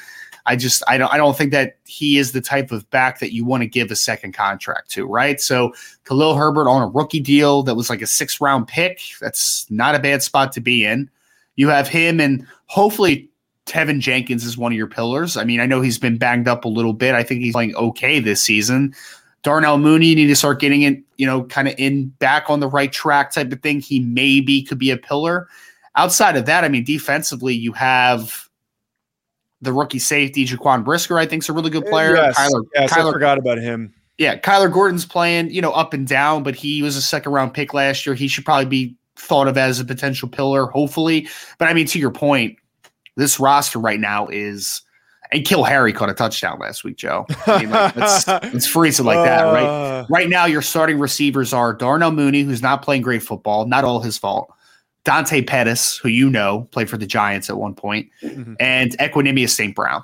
I 0.46 0.56
just 0.56 0.84
I 0.88 0.98
don't 0.98 1.12
I 1.12 1.18
don't 1.18 1.38
think 1.38 1.52
that 1.52 1.78
he 1.86 2.18
is 2.18 2.32
the 2.32 2.42
type 2.42 2.72
of 2.72 2.90
back 2.90 3.20
that 3.20 3.34
you 3.34 3.46
want 3.46 3.62
to 3.62 3.68
give 3.68 3.92
a 3.92 3.96
second 3.96 4.34
contract 4.34 4.92
to, 4.92 5.06
right? 5.06 5.42
So 5.42 5.74
Khalil 6.06 6.36
Herbert 6.36 6.70
on 6.70 6.84
a 6.84 6.88
rookie 6.88 7.20
deal 7.20 7.64
that 7.64 7.76
was 7.76 7.90
like 7.90 8.02
a 8.02 8.08
six 8.08 8.40
round 8.40 8.68
pick. 8.68 9.02
That's 9.20 9.66
not 9.70 9.96
a 9.96 10.00
bad 10.00 10.22
spot 10.22 10.52
to 10.54 10.62
be 10.62 10.86
in. 10.86 11.10
You 11.56 11.70
have 11.70 11.88
him 11.88 12.20
and 12.20 12.46
hopefully 12.68 13.30
Teven 13.66 14.00
Jenkins 14.00 14.46
is 14.46 14.58
one 14.58 14.72
of 14.72 14.78
your 14.78 14.88
pillars. 14.88 15.38
I 15.38 15.44
mean, 15.44 15.60
I 15.60 15.66
know 15.66 15.82
he's 15.82 15.98
been 15.98 16.18
banged 16.18 16.48
up 16.48 16.66
a 16.66 16.70
little 16.70 16.94
bit. 16.94 17.16
I 17.16 17.24
think 17.24 17.42
he's 17.42 17.54
playing 17.54 17.76
okay 17.76 18.20
this 18.20 18.42
season. 18.42 18.94
Darnell 19.42 19.78
Mooney, 19.78 20.08
you 20.08 20.16
need 20.16 20.28
to 20.28 20.36
start 20.36 20.60
getting 20.60 20.84
it, 20.84 21.02
you 21.18 21.26
know, 21.26 21.44
kind 21.44 21.68
of 21.68 21.76
in 21.78 22.08
back 22.20 22.50
on 22.50 22.60
the 22.60 22.68
right 22.68 22.92
track 22.92 23.32
type 23.32 23.52
of 23.52 23.62
thing. 23.62 23.80
He 23.80 24.00
maybe 24.00 24.64
could 24.64 24.80
be 24.80 24.92
a 24.92 24.98
pillar. 24.98 25.48
Outside 25.96 26.36
of 26.36 26.46
that, 26.46 26.64
I 26.64 26.68
mean, 26.68 26.84
defensively, 26.84 27.54
you 27.54 27.72
have 27.74 28.45
the 29.62 29.74
rookie 29.74 30.00
safety 30.00 30.46
Jaquan 30.46 30.84
Brisker. 30.84 31.18
I 31.18 31.26
think 31.26 31.44
is 31.44 31.50
a 31.50 31.54
really 31.54 31.70
good 31.70 31.86
player. 31.86 32.16
Yes, 32.16 32.38
Kyler, 32.38 32.64
yes, 32.74 32.92
I 32.92 33.00
Kyler 33.00 33.14
forgot 33.14 33.38
about 33.38 33.58
him. 33.58 33.94
yeah, 34.18 34.38
Kyler 34.38 34.72
Gordon's 34.72 35.06
playing, 35.06 35.50
you 35.52 35.62
know, 35.62 35.72
up 35.72 35.94
and 35.94 36.08
down, 36.08 36.44
but 36.44 36.56
he 36.56 36.82
was 36.82 36.96
a 36.96 37.02
second 37.02 37.32
round 37.32 37.54
pick 37.54 37.74
last 37.74 38.06
year. 38.06 38.16
He 38.16 38.28
should 38.28 38.46
probably 38.46 38.66
be 38.66 38.96
thought 39.16 39.48
of 39.48 39.58
as 39.58 39.80
a 39.80 39.86
potential 39.86 40.28
pillar, 40.28 40.68
hopefully. 40.68 41.28
But 41.58 41.70
I 41.70 41.74
mean, 41.74 41.88
to 41.88 42.00
your 42.00 42.12
point, 42.12 42.58
this 43.16 43.40
roster 43.40 43.80
right 43.80 44.00
now 44.00 44.28
is, 44.28 44.82
and 45.32 45.44
N'Keal 45.44 45.68
Harry 45.68 45.94
caught 45.94 46.10
a 46.10 46.14
touchdown 46.14 46.60
last 46.60 46.84
week, 46.84 46.98
Joe. 46.98 47.26
I 47.48 47.60
mean, 47.62 47.72
like, 47.72 47.96
let's, 47.96 48.28
let's 48.28 48.68
freeze 48.72 49.00
it 49.00 49.04
like 49.04 49.24
that, 49.26 49.44
right? 49.44 49.64
Uh, 49.66 50.06
Right 50.10 50.30
now, 50.30 50.46
your 50.46 50.62
starting 50.62 51.00
receivers 51.00 51.52
are 51.54 51.74
Darnell 51.74 52.12
Mooney, 52.12 52.44
who's 52.44 52.62
not 52.62 52.84
playing 52.84 53.02
great 53.02 53.24
football, 53.24 53.66
not 53.66 53.84
all 53.84 54.02
his 54.02 54.18
fault. 54.18 54.54
Dante 55.06 55.42
Pettis, 55.42 55.98
who 55.98 56.10
you 56.10 56.30
know 56.30 56.68
played 56.72 56.90
for 56.90 56.98
the 56.98 57.06
Giants 57.08 57.50
at 57.50 57.58
one 57.58 57.74
point, 57.76 58.10
Mhm. 58.22 58.58
and 58.60 58.98
Equanimeous 58.98 59.52
St. 59.52 59.74
Brown. 59.76 60.04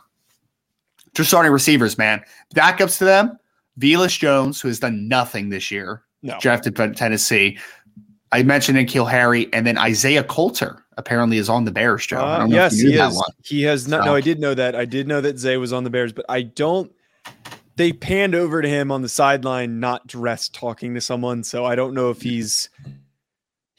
Two 1.14 1.24
starting 1.26 1.52
receivers, 1.52 1.98
man. 1.98 2.22
Backups 2.56 2.98
to 3.00 3.06
them, 3.06 3.38
Velus 3.80 4.18
Jones, 4.18 4.62
who 4.62 4.70
has 4.70 4.80
done 4.80 5.08
nothing 5.10 5.50
this 5.50 5.70
year, 5.72 6.04
No. 6.22 6.38
drafted 6.40 6.76
by 6.76 6.88
Tennessee. 6.90 7.58
I 8.32 8.44
mentioned 8.44 8.78
N'Keal 8.78 9.10
Harry, 9.10 9.50
and 9.52 9.68
then 9.68 9.78
Isaiah 9.78 10.24
Coulter 10.24 10.86
apparently 10.98 11.38
is 11.38 11.50
on 11.50 11.66
the 11.66 11.72
Bears, 11.72 12.06
Joe. 12.06 12.18
I 12.22 12.36
Uh, 12.36 12.38
don't 12.40 12.50
know 12.52 12.56
yes, 12.56 12.74
if 12.74 12.78
you 12.80 12.86
knew 12.86 12.92
he 12.92 12.98
that 12.98 13.10
is. 13.12 13.16
one. 13.18 13.30
He 13.44 13.62
has 13.64 13.88
not. 13.88 14.02
So- 14.02 14.06
No, 14.06 14.16
I 14.16 14.22
did 14.22 14.40
know 14.40 14.54
that. 14.54 14.76
I 14.76 14.86
did 14.86 15.08
know 15.08 15.20
that 15.20 15.38
Zay 15.38 15.58
was 15.58 15.74
on 15.74 15.84
the 15.84 15.90
Bears, 15.90 16.14
but 16.14 16.26
I 16.30 16.44
don't. 16.44 16.92
They 17.76 17.92
panned 17.92 18.36
over 18.36 18.62
to 18.62 18.70
him 18.70 18.92
on 18.92 19.02
the 19.02 19.10
sideline, 19.10 19.80
not 19.80 20.06
dressed, 20.06 20.54
talking 20.54 20.94
to 20.94 21.02
someone. 21.02 21.44
So 21.44 21.66
I 21.66 21.76
don't 21.76 21.94
know 21.96 22.10
if 22.12 22.22
he's. 22.22 22.70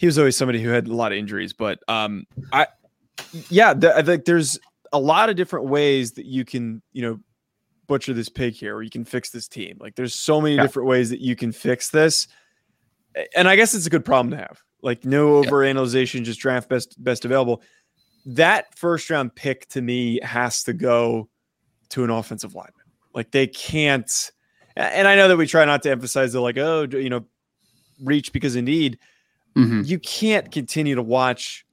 He 0.03 0.07
was 0.07 0.19
always 0.19 0.37
somebody 0.37 0.61
who 0.61 0.69
had 0.69 0.89
a 0.89 0.93
lot 0.93 1.13
of 1.13 1.19
injuries, 1.19 1.53
but 1.53 1.79
um, 1.87 2.27
I, 2.53 2.67
yeah, 3.49 3.73
the, 3.73 3.97
I 3.97 4.03
think 4.03 4.25
there's 4.25 4.59
a 4.93 4.99
lot 4.99 5.31
of 5.31 5.37
different 5.37 5.67
ways 5.67 6.15
that 6.15 6.27
you 6.27 6.45
can, 6.45 6.83
you 6.93 7.03
know, 7.03 7.21
butcher 7.87 8.13
this 8.13 8.29
pig 8.29 8.55
here, 8.55 8.75
or 8.75 8.83
you 8.83 8.91
can 8.91 9.05
fix 9.05 9.31
this 9.31 9.47
team. 9.47 9.77
Like 9.79 9.95
there's 9.95 10.13
so 10.13 10.41
many 10.41 10.57
Yeah. 10.57 10.63
different 10.63 10.89
ways 10.89 11.11
that 11.11 11.21
you 11.21 11.37
can 11.37 11.53
fix 11.53 11.91
this, 11.91 12.27
and 13.37 13.47
I 13.47 13.55
guess 13.55 13.75
it's 13.75 13.87
a 13.87 13.91
good 13.91 14.05
problem 14.05 14.33
to 14.33 14.39
have. 14.39 14.61
Like 14.83 15.05
no 15.05 15.41
Yeah. 15.41 15.49
overanalyzation, 15.51 16.25
just 16.25 16.41
draft 16.41 16.69
best 16.69 17.01
best 17.03 17.25
available 17.25 17.63
that 18.27 18.77
first 18.77 19.09
round 19.09 19.37
pick 19.37 19.69
to 19.69 19.81
me 19.81 20.19
has 20.25 20.65
to 20.65 20.73
go 20.73 21.29
to 21.91 22.03
an 22.03 22.11
offensive 22.11 22.57
lineman. 22.57 22.75
Like 23.15 23.31
they 23.31 23.47
can't, 23.47 24.33
and 24.75 25.07
I 25.07 25.15
know 25.15 25.29
that 25.29 25.37
we 25.37 25.47
try 25.47 25.65
not 25.65 25.85
to 25.85 25.91
emphasize 25.93 26.33
the 26.33 26.41
like, 26.41 26.59
oh, 26.59 26.89
you 26.91 27.09
know, 27.09 27.25
reach 28.03 28.33
because 28.33 28.57
indeed 28.57 28.99
Mhm. 29.57 29.87
you 29.87 29.99
can't 29.99 30.51
continue 30.51 30.95
to 30.95 31.03
watch 31.03 31.67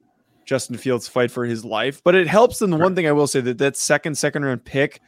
Justin 0.46 0.78
Fields 0.78 1.08
fight 1.08 1.32
for 1.32 1.46
his 1.46 1.64
life. 1.64 2.02
But 2.04 2.16
it 2.16 2.28
helps 2.28 2.60
them. 2.60 2.72
The 2.72 2.78
one 2.78 2.96
thing 2.96 3.08
I 3.08 3.12
will 3.12 3.28
say 3.28 3.40
that 3.42 3.58
that 3.60 3.78
second 3.78 4.18
second 4.18 4.44
round 4.44 4.66
pick, 4.66 5.00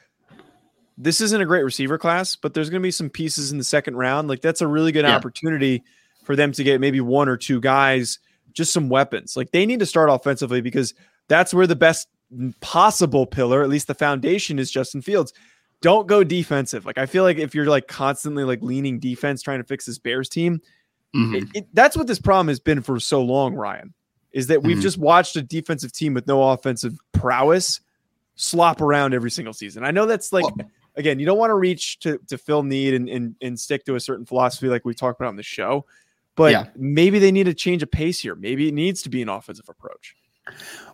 this 0.98 1.20
isn't 1.22 1.42
a 1.42 1.46
great 1.46 1.64
receiver 1.64 1.98
class, 1.98 2.36
but 2.36 2.54
there's 2.54 2.70
going 2.70 2.82
to 2.82 2.86
be 2.86 2.92
some 2.92 3.10
pieces 3.10 3.52
in 3.52 3.58
the 3.58 3.64
second 3.64 3.96
round. 3.96 4.28
Like 4.28 4.42
that's 4.42 4.62
a 4.62 4.68
really 4.68 4.92
good 4.92 5.06
Yeah. 5.06 5.16
opportunity 5.16 5.84
for 6.24 6.36
them 6.36 6.52
to 6.52 6.64
get 6.64 6.80
maybe 6.80 7.02
one 7.02 7.28
or 7.28 7.38
two 7.38 7.60
guys, 7.60 8.20
just 8.54 8.72
some 8.72 8.88
weapons. 8.90 9.36
Like 9.36 9.52
they 9.52 9.66
need 9.66 9.80
to 9.80 9.86
start 9.86 10.10
offensively 10.10 10.62
because 10.62 10.94
that's 11.28 11.54
where 11.54 11.66
the 11.68 11.76
best 11.76 12.08
possible 12.60 13.26
pillar, 13.26 13.64
at 13.64 13.70
least 13.70 13.88
the 13.88 13.94
foundation, 13.96 14.60
is 14.60 14.70
Justin 14.72 15.02
Fields. 15.02 15.34
Don't 15.82 16.08
go 16.08 16.24
defensive. 16.24 16.86
Like 16.86 17.00
I 17.00 17.08
feel 17.08 17.24
like 17.24 17.38
if 17.40 17.56
you're 17.56 17.66
like 17.66 17.88
constantly 17.88 18.44
like 18.44 18.62
leaning 18.62 19.00
defense, 19.00 19.42
trying 19.42 19.60
to 19.60 19.64
fix 19.66 19.86
this 19.88 19.98
Bears 19.98 20.30
team, 20.30 20.62
Mhm. 21.16 21.36
it, 21.42 21.48
it, 21.54 21.68
that's 21.74 21.98
what 21.98 22.08
this 22.08 22.20
problem 22.20 22.48
has 22.48 22.60
been 22.60 22.82
for 22.82 23.00
so 23.00 23.22
long, 23.22 23.54
Ryan, 23.54 23.94
is 24.32 24.48
that 24.48 24.64
we've 24.64 24.78
Mhm. 24.78 24.82
just 24.82 24.98
watched 24.98 25.36
a 25.36 25.42
defensive 25.42 25.92
team 25.92 26.14
with 26.14 26.26
no 26.28 26.42
offensive 26.52 26.98
prowess 27.12 27.82
slop 28.36 28.82
around 28.82 29.14
every 29.14 29.30
single 29.32 29.54
season. 29.54 29.84
I 29.84 29.92
know 29.92 30.06
that's 30.06 30.32
like, 30.32 30.46
again, 30.96 31.20
you 31.20 31.26
don't 31.26 31.38
want 31.38 31.50
to 31.52 31.56
reach 31.56 32.00
to, 32.00 32.18
to 32.28 32.38
fill 32.38 32.64
need 32.64 32.94
and, 32.94 33.10
and, 33.10 33.36
and 33.42 33.60
stick 33.60 33.84
to 33.86 33.96
a 33.96 34.00
certain 34.00 34.26
philosophy 34.26 34.68
like 34.68 34.86
we 34.86 34.94
talked 34.94 35.20
about 35.20 35.30
on 35.30 35.36
the 35.36 35.44
show, 35.44 35.86
but 36.36 36.52
Yeah. 36.54 36.68
maybe 36.78 37.20
they 37.20 37.32
need 37.32 37.44
to 37.46 37.54
change 37.54 37.84
a 37.84 37.88
pace 37.88 38.20
here. 38.22 38.36
Maybe 38.36 38.68
it 38.70 38.74
needs 38.74 39.02
to 39.04 39.10
be 39.10 39.22
an 39.22 39.30
offensive 39.30 39.68
approach. 39.70 40.16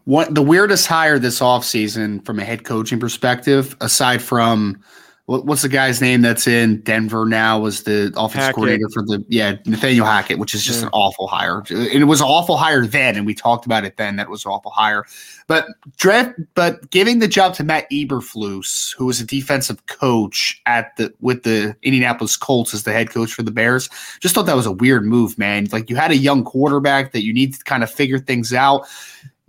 What 0.04 0.34
the 0.36 0.42
weirdest 0.42 0.88
hire 0.88 1.20
this 1.20 1.40
offseason 1.40 2.26
from 2.26 2.40
a 2.40 2.44
head 2.44 2.64
coaching 2.64 3.00
perspective, 3.00 3.78
aside 3.82 4.22
from 4.22 4.84
what's 5.28 5.62
the 5.62 5.68
guy's 5.70 6.00
name 6.00 6.22
that's 6.22 6.48
in 6.48 6.80
Denver 6.82 7.26
now 7.26 7.60
was 7.60 7.84
the 7.84 8.14
offensive 8.16 8.34
Hackett. 8.40 8.56
coordinator 8.56 8.90
for 8.94 9.04
the 9.04 9.26
yeah 9.28 9.58
Nathaniel 9.66 10.06
Hackett, 10.06 10.40
which 10.40 10.56
is 10.56 10.64
just 10.64 10.80
Yeah. 10.80 10.86
an 10.86 10.92
awful 10.94 11.28
hire. 11.28 11.64
And 11.70 12.02
it 12.02 12.06
was 12.08 12.22
an 12.22 12.28
awful 12.28 12.56
hire 12.56 12.88
then, 12.88 13.18
and 13.18 13.26
we 13.26 13.34
talked 13.36 13.66
about 13.66 13.84
it 13.84 13.98
then. 13.98 14.16
That 14.16 14.30
was 14.30 14.46
an 14.46 14.52
awful 14.52 14.72
hire. 14.72 15.04
But 15.48 15.66
draft, 15.98 16.32
but 16.56 16.90
giving 16.92 17.20
the 17.20 17.28
job 17.28 17.54
to 17.56 17.66
Matt 17.66 17.92
Eberflus, 17.92 18.96
who 18.96 19.06
was 19.06 19.20
a 19.20 19.26
defensive 19.26 19.86
coach 19.88 20.62
at 20.66 20.96
the 20.96 21.14
with 21.20 21.44
the 21.44 21.76
Indianapolis 21.84 22.38
Colts 22.38 22.74
as 22.74 22.84
the 22.84 22.94
head 22.94 23.10
coach 23.10 23.34
for 23.34 23.44
the 23.44 23.52
Bears, 23.52 23.90
just 24.22 24.34
thought 24.34 24.46
that 24.46 24.56
was 24.56 24.66
a 24.66 24.72
weird 24.72 25.06
move, 25.06 25.38
man. 25.38 25.68
Like 25.74 25.90
you 25.90 25.98
had 25.98 26.12
a 26.12 26.18
young 26.18 26.46
quarterback 26.46 27.12
that 27.12 27.24
you 27.24 27.34
need 27.34 27.54
to 27.54 27.64
kind 27.66 27.84
of 27.84 27.92
figure 27.92 28.20
things 28.20 28.54
out. 28.54 28.88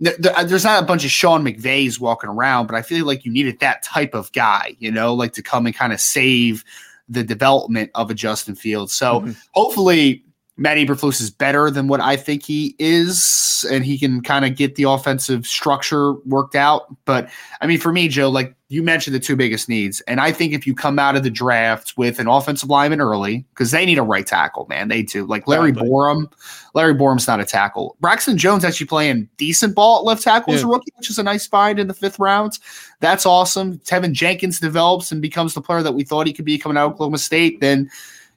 Th- 0.03 0.15
There's 0.17 0.63
not 0.63 0.81
a 0.81 0.85
bunch 0.85 1.03
of 1.03 1.11
Sean 1.11 1.43
McVays 1.43 1.99
walking 1.99 2.29
around, 2.29 2.67
but 2.67 2.75
I 2.75 2.81
feel 2.81 3.05
like 3.05 3.25
you 3.25 3.31
needed 3.31 3.59
that 3.59 3.83
type 3.83 4.13
of 4.13 4.31
guy, 4.31 4.75
you 4.79 4.91
know, 4.91 5.13
like 5.13 5.33
to 5.33 5.41
come 5.41 5.65
and 5.65 5.75
kind 5.75 5.91
of 5.91 5.99
save 5.99 6.63
the 7.09 7.23
development 7.23 7.91
of 7.95 8.09
a 8.09 8.13
Justin 8.13 8.55
Fields. 8.55 8.93
So 8.93 9.21
Mhm. 9.21 9.35
hopefully 9.51 10.23
Matt 10.59 10.77
Eberflus 10.77 11.21
is 11.21 11.31
better 11.31 11.71
than 11.71 11.87
what 11.87 12.01
I 12.01 12.17
think 12.17 12.43
he 12.43 12.75
is, 12.79 13.65
and 13.71 13.85
he 13.85 13.97
can 13.97 14.21
kind 14.21 14.43
of 14.43 14.57
get 14.57 14.75
the 14.75 14.83
offensive 14.83 15.47
structure 15.47 16.13
worked 16.25 16.53
out. 16.53 16.93
But 17.05 17.29
I 17.61 17.67
mean, 17.67 17.79
for 17.79 17.93
me, 17.93 18.09
Joe, 18.09 18.29
like 18.29 18.53
you 18.67 18.83
mentioned 18.83 19.15
the 19.15 19.21
two 19.21 19.37
biggest 19.37 19.69
needs, 19.69 20.01
and 20.01 20.19
I 20.19 20.33
think 20.33 20.51
if 20.51 20.67
you 20.67 20.75
come 20.75 20.99
out 20.99 21.15
of 21.15 21.23
the 21.23 21.29
draft 21.29 21.93
with 21.95 22.19
an 22.19 22.27
offensive 22.27 22.69
lineman 22.69 22.99
early, 22.99 23.45
because 23.51 23.71
they 23.71 23.85
need 23.85 23.97
a 23.97 24.03
right 24.03 24.27
tackle, 24.27 24.67
man, 24.67 24.89
they 24.89 25.01
do. 25.01 25.25
Like 25.25 25.47
Larry 25.47 25.69
Exactly. 25.69 25.89
Borom, 25.89 26.31
Larry 26.73 26.93
Borom's 26.93 27.25
not 27.25 27.39
a 27.39 27.45
tackle. 27.45 27.95
Braxton 28.01 28.37
Jones 28.37 28.65
actually 28.65 28.87
playing 28.87 29.29
decent 29.37 29.75
ball 29.75 29.99
at 29.99 30.03
left 30.03 30.23
tackle 30.23 30.53
as 30.53 30.63
a 30.63 30.67
rookie, 30.67 30.91
which 30.97 31.09
is 31.09 31.17
a 31.17 31.23
nice 31.23 31.47
find 31.47 31.79
in 31.79 31.87
the 31.87 31.93
fifth 31.93 32.19
round. 32.19 32.59
That's 32.99 33.25
awesome. 33.25 33.79
Teven 33.79 34.11
Jenkins 34.11 34.59
develops 34.59 35.09
and 35.13 35.21
becomes 35.21 35.53
the 35.53 35.61
player 35.61 35.81
that 35.83 35.93
we 35.93 36.03
thought 36.03 36.27
he 36.27 36.33
could 36.33 36.43
be 36.43 36.57
coming 36.57 36.77
out 36.77 36.87
of 36.87 36.91
Oklahoma 36.91 37.17
State. 37.17 37.61
Then 37.61 37.89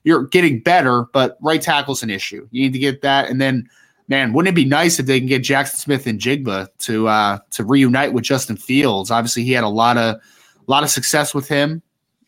you're 0.03 0.25
getting 0.27 0.59
better, 0.59 1.05
but 1.13 1.37
right 1.41 1.61
tackle's 1.61 2.03
an 2.03 2.09
issue. 2.09 2.47
You 2.51 2.63
need 2.63 2.73
to 2.73 2.79
get 2.79 3.01
that, 3.01 3.29
and 3.29 3.39
then. 3.39 3.69
Man, 4.09 4.33
wouldn't 4.33 4.51
it 4.51 4.55
be 4.55 4.65
nice 4.65 4.99
if 4.99 5.05
they 5.05 5.17
can 5.17 5.29
get 5.29 5.43
Jaxon 5.43 5.77
Smith-Njigba 5.77 6.67
to 6.79 7.07
uh, 7.07 7.39
to 7.51 7.63
reunite 7.63 8.11
with 8.11 8.25
Justin 8.25 8.57
Fields? 8.57 9.09
Obviously, 9.09 9.45
he 9.45 9.53
had 9.53 9.63
a 9.63 9.69
lot 9.69 9.97
of 9.97 10.15
a 10.15 10.21
lot 10.67 10.83
of 10.83 10.89
success 10.89 11.33
with 11.33 11.47
him 11.47 11.81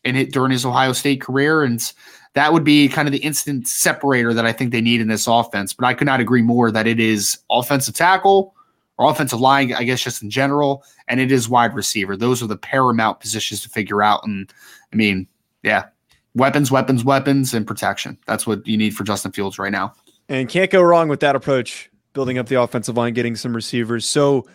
in 0.06 0.16
it 0.16 0.32
during 0.32 0.54
his 0.54 0.66
Ohio 0.66 0.94
State 0.94 1.20
career, 1.20 1.64
and 1.64 1.82
that 2.34 2.54
would 2.54 2.64
be 2.64 2.88
kind 2.88 3.10
of 3.10 3.12
the 3.12 3.20
instant 3.20 3.68
separator 3.68 4.34
that 4.34 4.46
I 4.46 4.54
think 4.54 4.72
they 4.72 4.80
need 4.80 5.02
in 5.02 5.10
this 5.10 5.28
offense. 5.28 5.74
But 5.74 5.86
I 5.86 5.94
could 5.94 6.06
not 6.06 6.22
agree 6.22 6.42
more 6.42 6.72
that 6.72 6.88
it 6.88 7.00
is 7.00 7.38
offensive 7.50 7.94
tackle 7.94 8.56
or 8.98 9.12
offensive 9.12 9.42
line, 9.42 9.74
I 9.74 9.84
guess, 9.84 10.02
just 10.02 10.24
in 10.24 10.30
general, 10.30 10.82
and 11.10 11.20
it 11.20 11.30
is 11.30 11.50
wide 11.50 11.76
receiver. 11.76 12.16
Those 12.16 12.42
are 12.42 12.48
the 12.48 12.56
paramount 12.56 13.20
positions 13.20 13.62
to 13.64 13.70
figure 13.70 14.02
out. 14.02 14.26
And 14.26 14.50
I 14.94 14.96
mean, 14.96 15.28
yeah, 15.62 15.88
weapons, 16.36 16.70
weapons, 16.72 17.04
weapons, 17.04 17.54
and 17.54 17.66
protection. 17.66 18.18
That's 18.28 18.46
what 18.46 18.66
you 18.68 18.78
need 18.78 18.96
for 18.96 19.04
Justin 19.04 19.32
Fields 19.32 19.58
right 19.58 19.72
now. 19.72 19.94
And 20.30 20.50
can't 20.50 20.72
go 20.72 20.82
wrong 20.82 21.08
with 21.08 21.20
that 21.22 21.36
approach, 21.36 21.90
building 22.14 22.38
up 22.38 22.48
the 22.48 22.62
offensive 22.62 22.98
line, 22.98 23.14
getting 23.14 23.36
some 23.36 23.56
receivers. 23.56 24.06
So, 24.06 24.46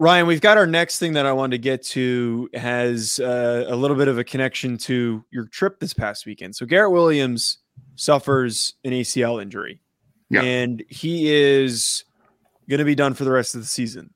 Ryan, 0.00 0.26
we've 0.26 0.40
got 0.40 0.58
our 0.58 0.66
next 0.66 0.98
thing 0.98 1.12
that 1.14 1.24
I 1.24 1.32
wanted 1.32 1.52
to 1.52 1.58
get 1.62 1.82
to 1.84 2.48
has 2.54 3.20
uh, 3.20 3.64
a 3.68 3.76
little 3.76 3.96
bit 3.96 4.08
of 4.08 4.18
a 4.18 4.24
connection 4.24 4.76
to 4.78 5.24
your 5.30 5.46
trip 5.46 5.78
this 5.80 5.94
past 5.94 6.26
weekend. 6.26 6.56
So, 6.56 6.66
Garrett 6.66 6.92
Williams 6.92 7.58
suffers 7.96 8.74
an 8.84 8.90
ACL 8.90 9.40
injury, 9.40 9.80
Yeah. 10.30 10.42
and 10.42 10.82
he 10.88 11.32
is 11.32 12.04
going 12.68 12.78
to 12.78 12.84
be 12.84 12.94
done 12.94 13.14
for 13.14 13.24
the 13.24 13.30
rest 13.30 13.54
of 13.54 13.60
the 13.60 13.66
season. 13.66 14.12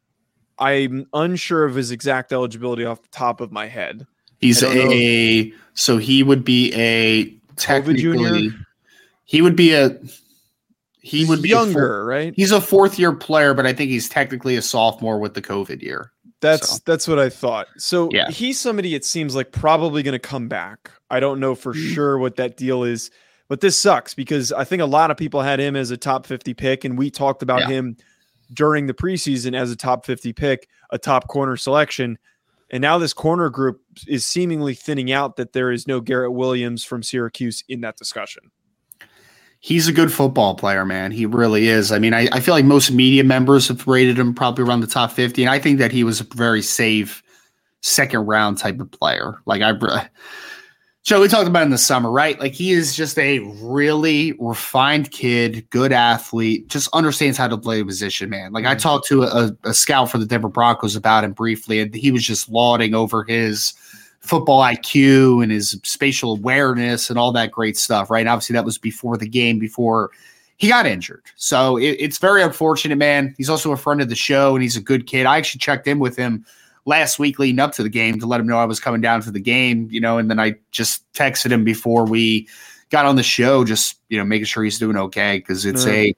I'm 0.58 1.06
unsure 1.12 1.64
of 1.64 1.76
his 1.76 1.92
exact 1.92 2.32
eligibility 2.32 2.84
off 2.84 3.00
the 3.02 3.08
top 3.12 3.40
of 3.40 3.52
my 3.52 3.68
head. 3.68 4.06
He's 4.38 4.62
I 4.62 4.74
don't 4.74 4.86
know 4.86 4.92
a 4.92 5.52
so 5.74 5.98
he 5.98 6.22
would 6.22 6.44
be 6.44 6.72
a 6.74 7.24
technically 7.56 8.00
junior? 8.02 8.50
he 9.24 9.42
would 9.42 9.56
be 9.56 9.72
a 9.74 9.98
he 11.00 11.24
would 11.24 11.42
be 11.42 11.52
a 11.52 11.56
four- 11.56 11.64
younger, 11.66 12.04
right? 12.04 12.32
he's 12.36 12.52
a 12.52 12.60
fourth 12.60 12.98
year 12.98 13.12
player, 13.12 13.54
but 13.54 13.66
I 13.66 13.72
think 13.72 13.90
he's 13.90 14.08
technically 14.08 14.56
a 14.56 14.62
sophomore 14.62 15.18
with 15.18 15.34
the 15.34 15.42
COVID 15.42 15.80
year. 15.82 16.12
That's 16.40 16.68
So- 16.76 16.78
that's 16.84 17.08
what 17.08 17.18
I 17.18 17.28
thought. 17.30 17.66
So 17.78 18.08
Yeah. 18.12 18.30
he's 18.30 18.60
somebody 18.60 18.94
it 18.94 19.04
seems 19.04 19.34
like 19.34 19.50
probably 19.52 20.02
going 20.02 20.12
to 20.12 20.18
come 20.18 20.48
back. 20.48 20.90
I 21.10 21.20
don't 21.20 21.40
know 21.40 21.54
for 21.54 21.72
Mm. 21.74 21.94
sure 21.94 22.18
what 22.18 22.36
that 22.36 22.56
deal 22.56 22.84
is, 22.84 23.10
but 23.48 23.60
this 23.60 23.76
sucks 23.78 24.14
because 24.14 24.52
I 24.52 24.64
think 24.64 24.82
a 24.82 24.86
lot 24.86 25.10
of 25.10 25.16
people 25.16 25.40
had 25.42 25.58
him 25.58 25.74
as 25.76 25.90
a 25.90 25.96
top 25.96 26.26
50 26.26 26.52
pick 26.54 26.84
and 26.84 26.98
we 26.98 27.10
talked 27.10 27.42
about 27.42 27.60
Yeah. 27.62 27.68
him 27.68 27.96
during 28.54 28.86
the 28.86 28.94
preseason 28.94 29.56
as 29.58 29.70
a 29.70 29.76
top 29.76 30.04
50 30.06 30.32
pick, 30.32 30.68
a 30.90 30.98
top 30.98 31.28
corner 31.28 31.56
selection. 31.56 32.18
And 32.70 32.82
now 32.82 32.98
this 32.98 33.14
corner 33.14 33.48
group 33.48 33.80
is 34.06 34.24
seemingly 34.24 34.74
thinning 34.74 35.10
out 35.10 35.36
that 35.36 35.52
there 35.52 35.70
is 35.70 35.86
no 35.86 36.00
Garrett 36.00 36.32
Williams 36.32 36.84
from 36.84 37.02
Syracuse 37.02 37.64
in 37.68 37.80
that 37.80 37.96
discussion. 37.96 38.50
He's 39.60 39.88
a 39.88 39.92
good 39.92 40.12
football 40.12 40.54
player, 40.54 40.84
man. 40.84 41.10
He 41.10 41.26
really 41.26 41.66
is. 41.66 41.90
I 41.90 41.98
mean, 41.98 42.14
I, 42.14 42.28
I 42.30 42.40
feel 42.40 42.54
like 42.54 42.64
most 42.64 42.92
media 42.92 43.24
members 43.24 43.68
have 43.68 43.86
rated 43.88 44.18
him 44.18 44.34
probably 44.34 44.64
around 44.64 44.80
the 44.80 44.86
top 44.86 45.10
50. 45.10 45.42
And 45.42 45.50
I 45.50 45.58
think 45.58 45.78
that 45.78 45.90
he 45.90 46.04
was 46.04 46.20
a 46.20 46.24
very 46.34 46.62
safe 46.62 47.22
second 47.82 48.26
round 48.26 48.58
type 48.58 48.78
of 48.78 48.90
player. 48.90 49.40
Like 49.46 49.62
I 49.62 49.72
Joe, 51.04 51.20
we 51.22 51.28
talked 51.28 51.48
about 51.48 51.62
in 51.62 51.70
the 51.70 51.78
summer, 51.78 52.10
right? 52.10 52.38
Like 52.38 52.52
he 52.52 52.72
is 52.72 52.94
just 52.94 53.18
a 53.18 53.38
really 53.62 54.32
refined 54.38 55.10
kid, 55.10 55.68
good 55.70 55.92
athlete, 55.92 56.68
just 56.68 56.88
understands 56.92 57.38
how 57.38 57.48
to 57.48 57.56
play 57.56 57.80
a 57.80 57.84
position, 57.84 58.28
man. 58.28 58.52
Like 58.52 58.66
I 58.66 58.74
Mhm. 58.74 58.80
talked 58.80 59.06
to 59.08 59.22
a, 59.22 59.56
a 59.64 59.72
scout 59.72 60.10
for 60.10 60.18
the 60.18 60.26
Denver 60.26 60.48
Broncos 60.50 60.96
about 60.96 61.24
him 61.24 61.32
briefly, 61.32 61.80
and 61.80 61.94
he 61.94 62.10
was 62.10 62.24
just 62.24 62.50
lauding 62.50 62.94
over 62.94 63.24
his 63.24 63.72
football 64.20 64.60
IQ 64.60 65.42
and 65.42 65.50
his 65.50 65.80
spatial 65.84 66.32
awareness 66.36 67.08
and 67.08 67.18
all 67.18 67.32
that 67.32 67.52
great 67.52 67.78
stuff, 67.78 68.10
right? 68.10 68.20
And 68.20 68.28
obviously, 68.28 68.54
that 68.54 68.64
was 68.66 68.76
before 68.76 69.16
the 69.16 69.28
game, 69.28 69.58
before 69.58 70.10
he 70.58 70.68
got 70.68 70.84
injured. 70.84 71.22
So 71.36 71.78
it, 71.78 71.96
it's 72.00 72.18
very 72.18 72.42
unfortunate, 72.42 72.96
man. 72.98 73.34
He's 73.38 73.48
also 73.48 73.72
a 73.72 73.76
friend 73.78 74.02
of 74.02 74.10
the 74.10 74.16
show, 74.16 74.54
and 74.54 74.62
he's 74.62 74.76
a 74.76 74.82
good 74.82 75.06
kid. 75.06 75.24
I 75.24 75.38
actually 75.38 75.60
checked 75.60 75.86
in 75.86 76.00
with 76.00 76.16
him 76.16 76.44
last 76.88 77.18
week 77.18 77.38
leading 77.38 77.60
up 77.60 77.72
to 77.72 77.82
the 77.82 77.88
game 77.90 78.18
to 78.18 78.26
let 78.26 78.40
him 78.40 78.46
know 78.46 78.58
I 78.58 78.64
was 78.64 78.80
coming 78.80 79.02
down 79.02 79.20
to 79.22 79.30
the 79.30 79.40
game, 79.40 79.88
you 79.90 80.00
know, 80.00 80.16
and 80.16 80.30
then 80.30 80.40
I 80.40 80.54
just 80.70 81.10
texted 81.12 81.52
him 81.52 81.62
before 81.62 82.06
we 82.06 82.48
got 82.88 83.04
on 83.04 83.16
the 83.16 83.22
show, 83.22 83.62
just 83.62 83.96
you 84.08 84.16
know, 84.16 84.24
making 84.24 84.46
sure 84.46 84.64
he's 84.64 84.78
doing 84.78 84.96
okay 84.96 85.38
because 85.38 85.66
it's 85.66 85.84
Yeah. 85.86 85.92
a 85.92 86.14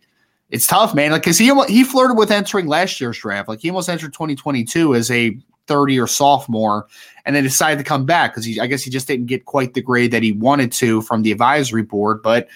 it's 0.51 0.67
tough, 0.67 0.95
man. 0.95 1.11
Like, 1.11 1.23
cause 1.25 1.39
he 1.39 1.53
he 1.69 1.85
flirted 1.85 2.17
with 2.17 2.31
entering 2.31 2.67
last 2.67 3.01
year's 3.01 3.19
draft. 3.19 3.49
Like, 3.49 3.61
he 3.61 3.69
almost 3.71 3.89
entered 3.89 4.13
2022 4.13 4.95
as 4.95 5.11
a 5.11 5.37
30 5.67 6.01
or 6.01 6.07
sophomore, 6.07 6.87
and 7.25 7.35
then 7.35 7.45
decided 7.45 7.79
to 7.79 7.85
come 7.85 8.05
back 8.07 8.33
because 8.33 8.45
he, 8.45 8.59
I 8.61 8.67
guess, 8.67 8.83
he 8.83 8.91
just 8.91 9.07
didn't 9.07 9.27
get 9.27 9.45
quite 9.45 9.75
the 9.75 9.83
grade 9.83 10.11
that 10.13 10.23
he 10.23 10.33
wanted 10.33 10.73
to 10.73 11.03
from 11.03 11.23
the 11.23 11.31
advisory 11.33 11.83
board. 11.83 12.23
But 12.23 12.49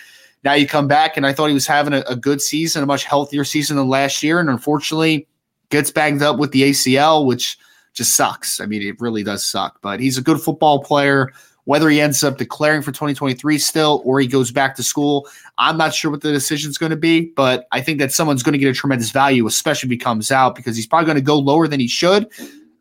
now 0.42 0.54
you 0.54 0.66
come 0.66 0.88
back, 0.88 1.16
and 1.16 1.26
I 1.26 1.32
thought 1.32 1.46
he 1.48 1.54
was 1.54 1.66
having 1.66 1.94
a, 1.94 2.02
a 2.08 2.16
good 2.16 2.40
season, 2.42 2.82
a 2.82 2.86
much 2.86 3.04
healthier 3.04 3.44
season 3.44 3.76
than 3.76 3.88
last 3.88 4.22
year, 4.22 4.40
and 4.40 4.48
unfortunately, 4.50 5.26
gets 5.70 5.90
banged 5.90 6.22
up 6.22 6.38
with 6.38 6.50
the 6.52 6.70
ACL, 6.70 7.26
which 7.26 7.56
just 7.94 8.16
sucks. 8.16 8.60
I 8.60 8.66
mean, 8.66 8.82
it 8.82 9.00
really 9.00 9.22
does 9.22 9.44
suck. 9.44 9.80
But 9.80 10.00
he's 10.00 10.18
a 10.18 10.22
good 10.22 10.40
football 10.40 10.82
player. 10.82 11.32
Whether 11.64 11.88
he 11.88 11.98
ends 11.98 12.22
up 12.22 12.36
declaring 12.36 12.82
for 12.82 12.92
2023 12.92 13.56
still 13.56 14.02
or 14.04 14.20
he 14.20 14.26
goes 14.26 14.52
back 14.52 14.76
to 14.76 14.82
school, 14.82 15.26
I'm 15.56 15.78
not 15.78 15.94
sure 15.94 16.10
what 16.10 16.20
the 16.20 16.30
decision 16.30 16.68
is 16.68 16.76
going 16.76 16.90
to 16.90 16.96
be. 16.96 17.32
But 17.34 17.66
I 17.72 17.80
think 17.80 17.98
that 18.00 18.12
someone's 18.12 18.42
going 18.42 18.52
to 18.52 18.58
get 18.58 18.68
a 18.68 18.74
tremendous 18.74 19.10
value, 19.10 19.46
especially 19.46 19.86
if 19.86 19.92
he 19.92 19.96
comes 19.96 20.30
out, 20.30 20.56
because 20.56 20.76
he's 20.76 20.86
probably 20.86 21.06
going 21.06 21.16
to 21.16 21.22
go 21.22 21.38
lower 21.38 21.66
than 21.66 21.80
he 21.80 21.88
should. 21.88 22.28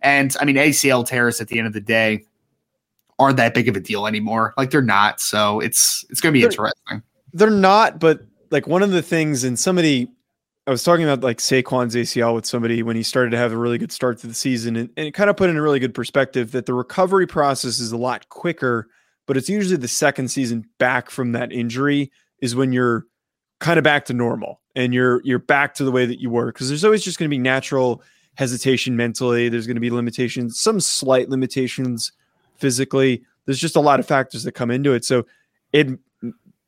And 0.01 0.35
I 0.41 0.43
mean, 0.45 0.57
ACL 0.57 1.07
tears 1.07 1.39
at 1.39 1.47
the 1.47 1.59
end 1.59 1.67
of 1.67 1.71
the 1.73 1.79
day 1.79 2.25
aren't 3.19 3.37
that 3.37 3.53
big 3.53 3.69
of 3.69 3.77
a 3.77 3.79
deal 3.79 4.05
anymore. 4.05 4.53
Like 4.57 4.69
they're 4.69 4.81
not. 4.81 5.21
So 5.21 5.61
it's 5.61 6.03
it's 6.09 6.19
going 6.19 6.33
to 6.33 6.37
be 6.37 6.41
They're- 6.41 6.49
interesting. 6.49 7.03
They're 7.31 7.49
not, 7.49 7.99
but 7.99 8.19
like 8.51 8.67
one 8.67 8.83
of 8.83 8.91
the 8.91 9.01
things, 9.01 9.43
and 9.45 9.57
somebody 9.57 10.11
I 10.65 10.71
was 10.71 10.83
talking 10.83 11.03
about 11.03 11.21
like 11.21 11.39
Saquon's 11.39 11.95
ACL 11.95 12.35
with 12.35 12.45
somebody 12.45 12.83
when 12.83 12.95
he 12.95 13.03
started 13.03 13.31
to 13.31 13.37
have 13.37 13.51
a 13.51 13.57
really 13.57 13.77
good 13.77 13.91
start 13.91 14.19
to 14.19 14.27
the 14.27 14.33
season, 14.33 14.77
and, 14.77 14.89
and 14.95 15.07
it 15.07 15.11
kind 15.11 15.29
of 15.29 15.35
put 15.35 15.49
in 15.49 15.57
a 15.57 15.61
really 15.61 15.79
good 15.79 15.93
perspective 15.93 16.51
that 16.51 16.65
the 16.65 16.73
recovery 16.73 17.27
process 17.27 17.79
is 17.79 17.91
a 17.91 17.97
lot 17.97 18.29
quicker, 18.29 18.87
but 19.27 19.35
it's 19.35 19.49
usually 19.49 19.75
the 19.75 19.89
second 19.89 20.29
season 20.29 20.65
back 20.79 21.09
from 21.09 21.33
that 21.33 21.51
injury 21.51 22.11
is 22.39 22.55
when 22.55 22.71
you're 22.71 23.05
kind 23.59 23.77
of 23.77 23.83
back 23.83 24.05
to 24.05 24.13
normal 24.13 24.61
and 24.75 24.93
you're 24.93 25.21
you're 25.25 25.39
back 25.39 25.73
to 25.73 25.83
the 25.83 25.91
way 25.91 26.05
that 26.05 26.21
you 26.21 26.29
were 26.29 26.47
because 26.47 26.69
there's 26.69 26.85
always 26.85 27.03
just 27.03 27.19
going 27.19 27.29
to 27.29 27.33
be 27.33 27.39
natural 27.39 28.01
hesitation 28.35 28.95
mentally. 28.95 29.49
There's 29.49 29.67
going 29.67 29.75
to 29.75 29.81
be 29.81 29.91
limitations, 29.91 30.59
some 30.59 30.79
slight 30.79 31.29
limitations 31.29 32.13
physically. 32.55 33.21
There's 33.45 33.59
just 33.59 33.75
a 33.75 33.81
lot 33.81 33.99
of 33.99 34.07
factors 34.07 34.43
that 34.43 34.53
come 34.53 34.71
into 34.71 34.93
it. 34.93 35.03
So 35.03 35.25
it 35.73 35.89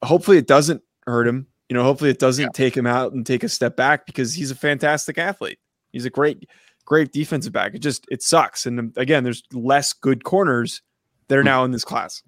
hopefully 0.03 0.38
it 0.38 0.47
doesn't 0.47 0.81
hurt 1.08 1.27
him 1.27 1.47
you 1.69 1.75
know, 1.75 1.84
hopefully 1.84 2.10
it 2.10 2.19
doesn't 2.19 2.43
yeah. 2.43 2.49
take 2.54 2.75
him 2.75 2.86
out 2.86 3.13
and 3.13 3.25
take 3.25 3.43
a 3.43 3.49
step 3.49 3.75
back 3.75 4.06
because 4.06 4.34
he's 4.34 4.51
a 4.51 4.56
fantastic 4.56 5.17
athlete. 5.17 5.60
He's 5.91 6.06
a 6.06 6.10
great, 6.10 6.47
great 6.86 7.12
defensive 7.12 7.54
back. 7.54 7.73
It 7.73 7.80
just 7.80 8.06
it 8.12 8.21
sucks. 8.21 8.65
And 8.65 8.80
um, 8.80 8.93
again, 8.97 9.23
there's 9.23 9.43
less 9.54 9.93
good 9.93 10.23
corners 10.23 10.82
that 11.28 11.38
are 11.38 11.41
hmm. 11.41 11.47
now 11.47 11.63
in 11.63 11.71
this 11.71 11.86
class. 11.86 12.21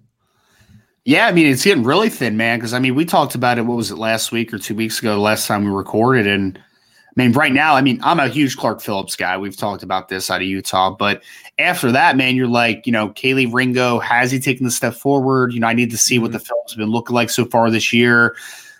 Yeah, 1.04 1.26
I 1.26 1.32
mean 1.32 1.46
it's 1.46 1.64
getting 1.64 1.84
really 1.84 2.10
thin, 2.10 2.36
man. 2.36 2.58
Because 2.58 2.74
I 2.74 2.80
mean, 2.80 2.94
we 2.94 3.04
talked 3.04 3.34
about 3.34 3.58
it. 3.58 3.62
What 3.62 3.76
was 3.76 3.90
it 3.90 3.96
last 3.96 4.32
week 4.32 4.52
or 4.52 4.58
two 4.58 4.74
weeks 4.74 4.98
ago? 4.98 5.20
Last 5.20 5.46
time 5.46 5.64
we 5.64 5.70
recorded, 5.70 6.26
and 6.26 6.58
I 6.58 7.22
mean, 7.22 7.32
right 7.32 7.52
now, 7.52 7.74
I 7.74 7.80
mean, 7.80 8.00
I'm 8.02 8.20
a 8.20 8.28
huge 8.28 8.56
Clark 8.56 8.82
Phillips 8.82 9.16
guy. 9.16 9.38
We've 9.38 9.56
talked 9.56 9.82
about 9.82 10.08
this 10.08 10.30
out 10.30 10.42
of 10.42 10.46
Utah, 10.46 10.90
but 10.90 11.22
after 11.58 11.90
that, 11.92 12.16
man, 12.16 12.36
you're 12.36 12.46
like, 12.46 12.86
you 12.86 12.92
know, 12.92 13.08
Kelee 13.08 13.52
Ringo 13.52 13.98
has 14.00 14.30
he 14.30 14.38
taken 14.38 14.66
the 14.66 14.70
step 14.70 14.94
forward? 14.94 15.52
You 15.52 15.60
know, 15.60 15.66
I 15.66 15.72
need 15.72 15.90
to 15.92 15.98
see 15.98 16.16
mm-hmm. 16.16 16.24
what 16.24 16.32
the 16.32 16.40
film's 16.40 16.74
been 16.74 16.90
looking 16.90 17.14
like 17.14 17.30
so 17.30 17.44
far 17.46 17.70
this 17.70 17.92
year. 17.92 18.36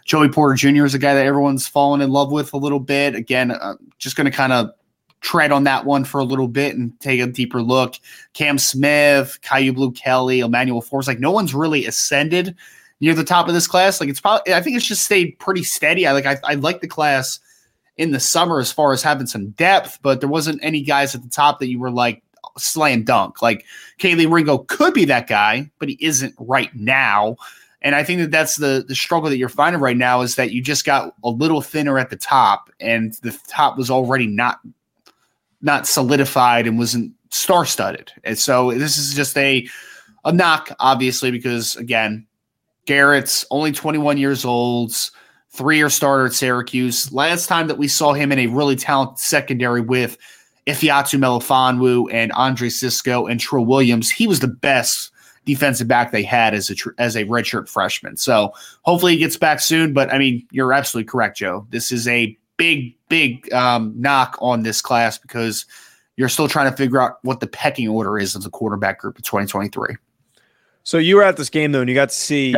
Joey 0.09 0.31
Porter 0.31 0.55
Jr. 0.55 0.87
is 0.87 0.94
a 0.94 0.99
guy 0.99 1.12
that 1.12 1.27
everyone's 1.27 1.68
fallen 1.68 2.01
in 2.01 2.09
love 2.09 2.33
with 2.33 2.55
a 2.55 2.57
little 2.57 2.81
bit. 2.81 3.14
Again, 3.14 3.51
uh, 3.51 3.75
just 3.99 4.16
going 4.16 4.25
to 4.25 4.31
kind 4.31 4.55
of 4.55 4.71
tread 5.21 5.53
on 5.53 5.64
that 5.64 5.85
one 5.85 6.03
for 6.03 6.18
a 6.18 6.25
little 6.25 6.49
bit 6.49 6.75
and 6.75 6.99
take 6.99 7.21
a 7.21 7.27
deeper 7.27 7.62
look. 7.62 7.94
Cam 8.33 8.57
Smith, 8.57 9.38
Kyu 9.42 9.71
Blue 9.75 9.92
Kelly, 9.92 10.40
Emmanuel 10.40 10.81
Forbes, 10.81 11.07
like 11.07 11.21
no 11.21 11.31
one's 11.31 11.55
really 11.55 11.85
ascended 11.85 12.57
near 13.01 13.14
the 13.14 13.23
top 13.23 13.49
of 13.49 13.55
this 13.55 13.66
class. 13.66 14.01
Like 14.01 14.09
it's 14.09 14.21
probably, 14.21 14.55
I 14.55 14.62
think 14.62 14.77
it's 14.77 14.87
just 14.87 15.05
stayed 15.05 15.38
pretty 15.38 15.62
steady. 15.62 16.07
I 16.07 16.12
like, 16.12 16.27
I, 16.27 16.38
I 16.42 16.55
like 16.55 16.81
the 16.81 16.88
class 16.88 17.38
in 17.99 18.12
the 18.12 18.21
summer 18.21 18.61
as 18.61 18.73
far 18.73 18.94
as 18.94 19.03
having 19.03 19.27
some 19.27 19.51
depth, 19.51 19.99
but 20.01 20.21
there 20.21 20.29
wasn't 20.29 20.64
any 20.64 20.81
guys 20.81 21.14
at 21.14 21.23
the 21.23 21.29
top 21.29 21.59
that 21.59 21.68
you 21.68 21.79
were 21.79 21.90
like 21.90 22.23
slam 22.57 23.05
dunk. 23.05 23.42
Like 23.42 23.66
Kelee 23.99 24.33
Ringo 24.33 24.59
could 24.59 24.94
be 24.94 25.05
that 25.05 25.27
guy, 25.27 25.71
but 25.79 25.90
he 25.90 25.99
isn't 26.01 26.35
right 26.38 26.75
now. 26.75 27.37
And 27.81 27.95
I 27.95 28.03
think 28.03 28.21
that 28.21 28.31
that's 28.31 28.57
the 28.57 28.85
the 28.87 28.95
struggle 28.95 29.31
that 29.31 29.38
you're 29.38 29.49
finding 29.49 29.81
right 29.81 29.97
now 29.97 30.23
is 30.23 30.35
that 30.35 30.51
you 30.51 30.61
just 30.61 30.85
got 30.85 31.14
a 31.23 31.31
little 31.31 31.61
thinner 31.61 31.99
at 31.99 32.11
the 32.11 32.17
top, 32.17 32.71
and 32.81 33.12
the 33.23 33.37
top 33.49 33.79
was 33.79 33.91
already 33.91 34.27
not 34.27 34.59
not 35.61 35.87
solidified 35.87 36.67
and 36.67 36.79
wasn't 36.79 37.12
star 37.31 37.64
studded. 37.64 38.12
And 38.25 38.38
so 38.38 38.73
this 38.73 38.99
is 38.99 39.14
just 39.14 39.37
a 39.37 39.69
a 40.25 40.33
knock, 40.33 40.71
obviously, 40.81 41.31
because 41.31 41.77
again, 41.77 42.27
Garrett's 42.87 43.47
only 43.51 43.71
21 43.71 44.19
years 44.19 44.45
old, 44.45 44.95
three 45.51 45.77
year 45.77 45.91
starter 45.91 46.27
at 46.27 46.33
Syracuse. 46.33 47.12
Last 47.12 47.47
time 47.47 47.69
that 47.69 47.79
we 47.79 47.87
saw 47.87 48.12
him 48.12 48.33
in 48.33 48.38
a 48.38 48.47
really 48.49 48.77
talented 48.77 49.19
secondary 49.19 49.81
with 49.81 50.19
Ifeatu 50.67 51.19
Melifonwu 51.19 52.12
and 52.12 52.33
Andre 52.33 52.69
Cisco 52.69 53.27
and 53.27 53.41
Trill 53.41 53.64
Williams, 53.64 54.11
he 54.11 54.27
was 54.27 54.41
the 54.41 54.49
best 54.49 55.12
defensive 55.48 55.88
back 55.88 56.12
they 56.12 56.22
had 56.22 56.54
as 56.54 56.70
a 56.70 56.74
as 56.98 57.16
a 57.16 57.24
redshirt 57.24 57.68
freshman. 57.70 58.18
So 58.18 58.52
hopefully 58.82 59.12
he 59.12 59.18
gets 59.18 59.38
back 59.38 59.61
soon. 59.61 59.94
But 59.94 60.12
I 60.12 60.18
mean, 60.18 60.46
you're 60.52 60.74
absolutely 60.74 61.08
correct, 61.08 61.38
Joe. 61.38 61.66
This 61.70 61.90
is 61.90 62.06
a 62.06 62.37
big, 62.58 62.94
big 63.08 63.50
um, 63.54 63.94
knock 63.96 64.37
on 64.42 64.62
this 64.62 64.82
class 64.82 65.16
because 65.16 65.64
you're 66.16 66.28
still 66.28 66.48
trying 66.48 66.70
to 66.70 66.76
figure 66.76 67.00
out 67.00 67.18
what 67.22 67.40
the 67.40 67.46
pecking 67.46 67.88
order 67.88 68.18
is 68.18 68.34
of 68.34 68.42
the 68.42 68.50
quarterback 68.50 68.98
group 68.98 69.16
of 69.16 69.24
2023. 69.24 69.96
So 70.82 70.98
you 70.98 71.16
were 71.16 71.22
at 71.22 71.38
this 71.38 71.48
game 71.48 71.72
though, 71.72 71.80
and 71.80 71.88
you 71.88 71.94
got 71.94 72.11
to 72.11 72.14
see 72.14 72.54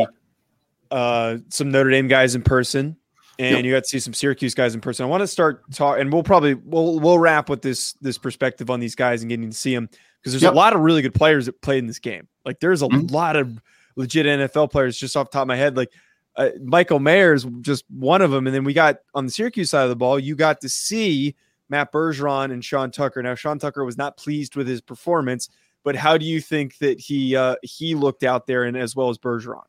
uh, 0.91 1.37
some 1.47 1.71
Notre 1.71 1.91
Dame 1.91 2.09
guys 2.09 2.35
in 2.35 2.41
person, 2.41 2.97
and 3.39 3.55
yep. 3.55 3.63
you 3.63 3.71
got 3.71 3.83
to 3.83 3.89
see 3.89 3.99
some 3.99 4.13
Syracuse 4.13 4.53
guys 4.53 4.75
in 4.75 4.81
person. 4.81 5.05
I 5.05 5.07
want 5.07 5.21
to 5.21 5.27
start 5.27 5.63
talking, 5.71 6.01
and 6.01 6.11
we'll 6.11 6.23
probably 6.23 6.55
we'll 6.55 6.99
we'll 6.99 7.19
wrap 7.19 7.47
with 7.47 7.61
this 7.61 7.93
this 8.01 8.17
perspective 8.17 8.69
on 8.69 8.81
these 8.81 8.95
guys 8.95 9.21
and 9.21 9.29
getting 9.29 9.49
to 9.49 9.55
see 9.55 9.73
them 9.73 9.89
because 10.21 10.33
there's 10.33 10.43
yep. 10.43 10.53
a 10.53 10.55
lot 10.55 10.73
of 10.73 10.81
really 10.81 11.01
good 11.01 11.13
players 11.13 11.47
that 11.47 11.61
played 11.61 11.79
in 11.79 11.87
this 11.87 11.99
game. 11.99 12.27
Like 12.45 12.59
there's 12.59 12.81
a 12.81 12.87
mm-hmm. 12.87 13.07
lot 13.07 13.35
of 13.35 13.61
legit 13.95 14.25
NFL 14.25 14.71
players 14.71 14.97
just 14.97 15.17
off 15.17 15.29
the 15.29 15.33
top 15.33 15.43
of 15.43 15.47
my 15.47 15.55
head. 15.55 15.75
Like 15.75 15.91
uh, 16.35 16.49
Michael 16.63 17.05
is 17.07 17.45
just 17.61 17.85
one 17.89 18.21
of 18.21 18.31
them. 18.31 18.47
And 18.47 18.55
then 18.55 18.63
we 18.63 18.73
got 18.73 18.99
on 19.13 19.25
the 19.25 19.31
Syracuse 19.31 19.71
side 19.71 19.83
of 19.83 19.89
the 19.89 19.95
ball, 19.95 20.19
you 20.19 20.35
got 20.35 20.61
to 20.61 20.69
see 20.69 21.35
Matt 21.69 21.91
Bergeron 21.91 22.51
and 22.51 22.63
Sean 22.63 22.91
Tucker. 22.91 23.21
Now 23.23 23.35
Sean 23.35 23.59
Tucker 23.59 23.83
was 23.83 23.97
not 23.97 24.17
pleased 24.17 24.55
with 24.55 24.67
his 24.67 24.81
performance, 24.81 25.49
but 25.83 25.95
how 25.95 26.17
do 26.17 26.25
you 26.25 26.39
think 26.39 26.77
that 26.77 26.99
he 26.99 27.35
uh, 27.35 27.55
he 27.63 27.95
looked 27.95 28.23
out 28.23 28.45
there 28.45 28.63
and 28.63 28.77
as 28.77 28.95
well 28.95 29.09
as 29.09 29.17
Bergeron? 29.17 29.63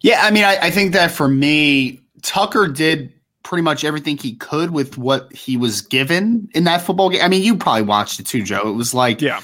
Yeah, 0.00 0.22
I 0.22 0.30
mean, 0.30 0.44
I, 0.44 0.56
I 0.56 0.70
think 0.70 0.92
that 0.94 1.12
for 1.12 1.28
me, 1.28 2.00
Tucker 2.22 2.66
did 2.66 3.12
pretty 3.42 3.62
much 3.62 3.84
everything 3.84 4.16
he 4.16 4.34
could 4.34 4.70
with 4.70 4.98
what 4.98 5.32
he 5.32 5.56
was 5.56 5.80
given 5.80 6.48
in 6.54 6.64
that 6.64 6.82
football 6.82 7.10
game. 7.10 7.22
I 7.22 7.28
mean, 7.28 7.42
you 7.42 7.56
probably 7.56 7.82
watched 7.82 8.20
it 8.20 8.26
too, 8.26 8.42
Joe. 8.42 8.68
It 8.68 8.72
was 8.72 8.94
like, 8.94 9.20
yeah, 9.20 9.40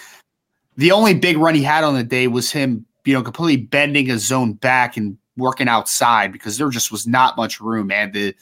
the 0.76 0.92
only 0.92 1.14
big 1.14 1.36
run 1.38 1.54
he 1.54 1.62
had 1.62 1.84
on 1.84 1.94
the 1.94 2.04
day 2.04 2.28
was 2.28 2.50
him, 2.50 2.86
you 3.04 3.14
know, 3.14 3.22
completely 3.22 3.64
bending 3.64 4.10
a 4.10 4.18
zone 4.18 4.52
back 4.52 4.96
and 4.96 5.18
working 5.36 5.68
outside 5.68 6.32
because 6.32 6.58
there 6.58 6.68
just 6.70 6.92
was 6.92 7.06
not 7.06 7.36
much 7.36 7.60
room, 7.60 7.90
And 7.90 8.12
The 8.12 8.34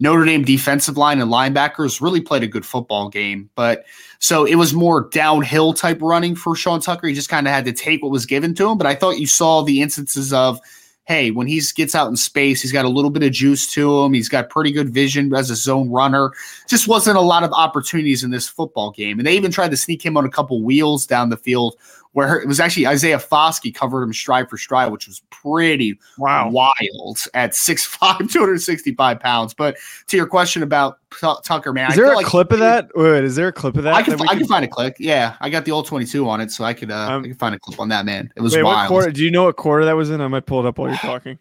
Notre 0.00 0.24
Dame 0.24 0.44
defensive 0.44 0.96
line 0.96 1.20
and 1.20 1.30
linebackers 1.30 2.00
really 2.00 2.20
played 2.20 2.42
a 2.42 2.48
good 2.48 2.66
football 2.66 3.08
game. 3.08 3.50
But 3.54 3.84
so 4.18 4.44
it 4.44 4.56
was 4.56 4.74
more 4.74 5.08
downhill 5.10 5.72
type 5.72 5.98
running 6.00 6.34
for 6.34 6.56
Sean 6.56 6.80
Tucker. 6.80 7.06
He 7.06 7.14
just 7.14 7.28
kind 7.28 7.46
of 7.46 7.52
had 7.52 7.64
to 7.66 7.72
take 7.72 8.02
what 8.02 8.10
was 8.12 8.26
given 8.26 8.54
to 8.54 8.70
him. 8.70 8.78
But 8.78 8.86
I 8.86 8.94
thought 8.94 9.18
you 9.18 9.26
saw 9.26 9.62
the 9.62 9.80
instances 9.80 10.32
of 10.32 10.60
hey, 11.06 11.30
when 11.30 11.46
he 11.46 11.60
gets 11.74 11.94
out 11.94 12.08
in 12.08 12.16
space, 12.16 12.62
he's 12.62 12.72
got 12.72 12.84
a 12.84 12.88
little 12.88 13.10
bit 13.10 13.22
of 13.22 13.32
juice 13.32 13.70
to 13.72 14.02
him. 14.02 14.14
He's 14.14 14.28
got 14.28 14.48
pretty 14.48 14.72
good 14.72 14.88
vision 14.88 15.34
as 15.34 15.50
a 15.50 15.56
zone 15.56 15.90
runner. 15.90 16.32
Just 16.66 16.88
wasn't 16.88 17.18
a 17.18 17.22
lot 17.22 17.44
of 17.44 17.52
opportunities 17.52 18.24
in 18.24 18.30
this 18.30 18.48
football 18.48 18.90
game. 18.90 19.18
And 19.18 19.26
they 19.26 19.36
even 19.36 19.52
tried 19.52 19.70
to 19.72 19.76
sneak 19.76 20.04
him 20.04 20.16
on 20.16 20.24
a 20.24 20.30
couple 20.30 20.62
wheels 20.62 21.06
down 21.06 21.28
the 21.28 21.36
field 21.36 21.76
where 22.14 22.40
it 22.40 22.46
was 22.46 22.60
actually 22.60 22.86
Isaiah 22.86 23.18
Foskey 23.18 23.74
covered 23.74 24.02
him 24.02 24.12
stride 24.12 24.48
for 24.48 24.56
stride, 24.56 24.90
which 24.90 25.06
was 25.06 25.20
pretty 25.30 25.98
wow. 26.16 26.48
wild 26.48 27.18
at 27.34 27.52
6'5, 27.52 28.30
265 28.32 29.20
pounds. 29.20 29.52
But 29.52 29.76
to 30.06 30.16
your 30.16 30.26
question 30.26 30.62
about 30.62 30.98
T- 31.20 31.34
Tucker, 31.44 31.72
man, 31.72 31.90
is 31.90 31.96
there 31.96 32.12
a 32.12 32.16
like 32.16 32.26
clip 32.26 32.52
of 32.52 32.60
that? 32.60 32.88
Wait, 32.94 33.24
is 33.24 33.34
there 33.34 33.48
a 33.48 33.52
clip 33.52 33.76
of 33.76 33.82
that? 33.82 33.94
I 33.94 34.02
can, 34.02 34.16
that 34.16 34.28
I 34.30 34.36
can 34.36 34.46
find 34.46 34.64
a 34.64 34.68
clip. 34.68 34.94
Yeah, 34.98 35.36
I 35.40 35.50
got 35.50 35.64
the 35.64 35.72
old 35.72 35.86
22 35.86 36.28
on 36.28 36.40
it, 36.40 36.52
so 36.52 36.64
I 36.64 36.72
could 36.72 36.92
uh, 36.92 37.10
um, 37.10 37.24
I 37.24 37.26
can 37.26 37.36
find 37.36 37.54
a 37.54 37.58
clip 37.58 37.80
on 37.80 37.88
that, 37.88 38.06
man. 38.06 38.32
It 38.36 38.40
was 38.40 38.54
wait, 38.54 38.62
wild. 38.62 38.88
Quarter, 38.88 39.10
do 39.10 39.24
you 39.24 39.32
know 39.32 39.44
what 39.44 39.56
quarter 39.56 39.84
that 39.84 39.96
was 39.96 40.10
in? 40.10 40.20
I 40.20 40.28
might 40.28 40.46
pull 40.46 40.60
it 40.60 40.66
up 40.66 40.78
while 40.78 40.88
you're 40.88 40.96
talking. 40.98 41.38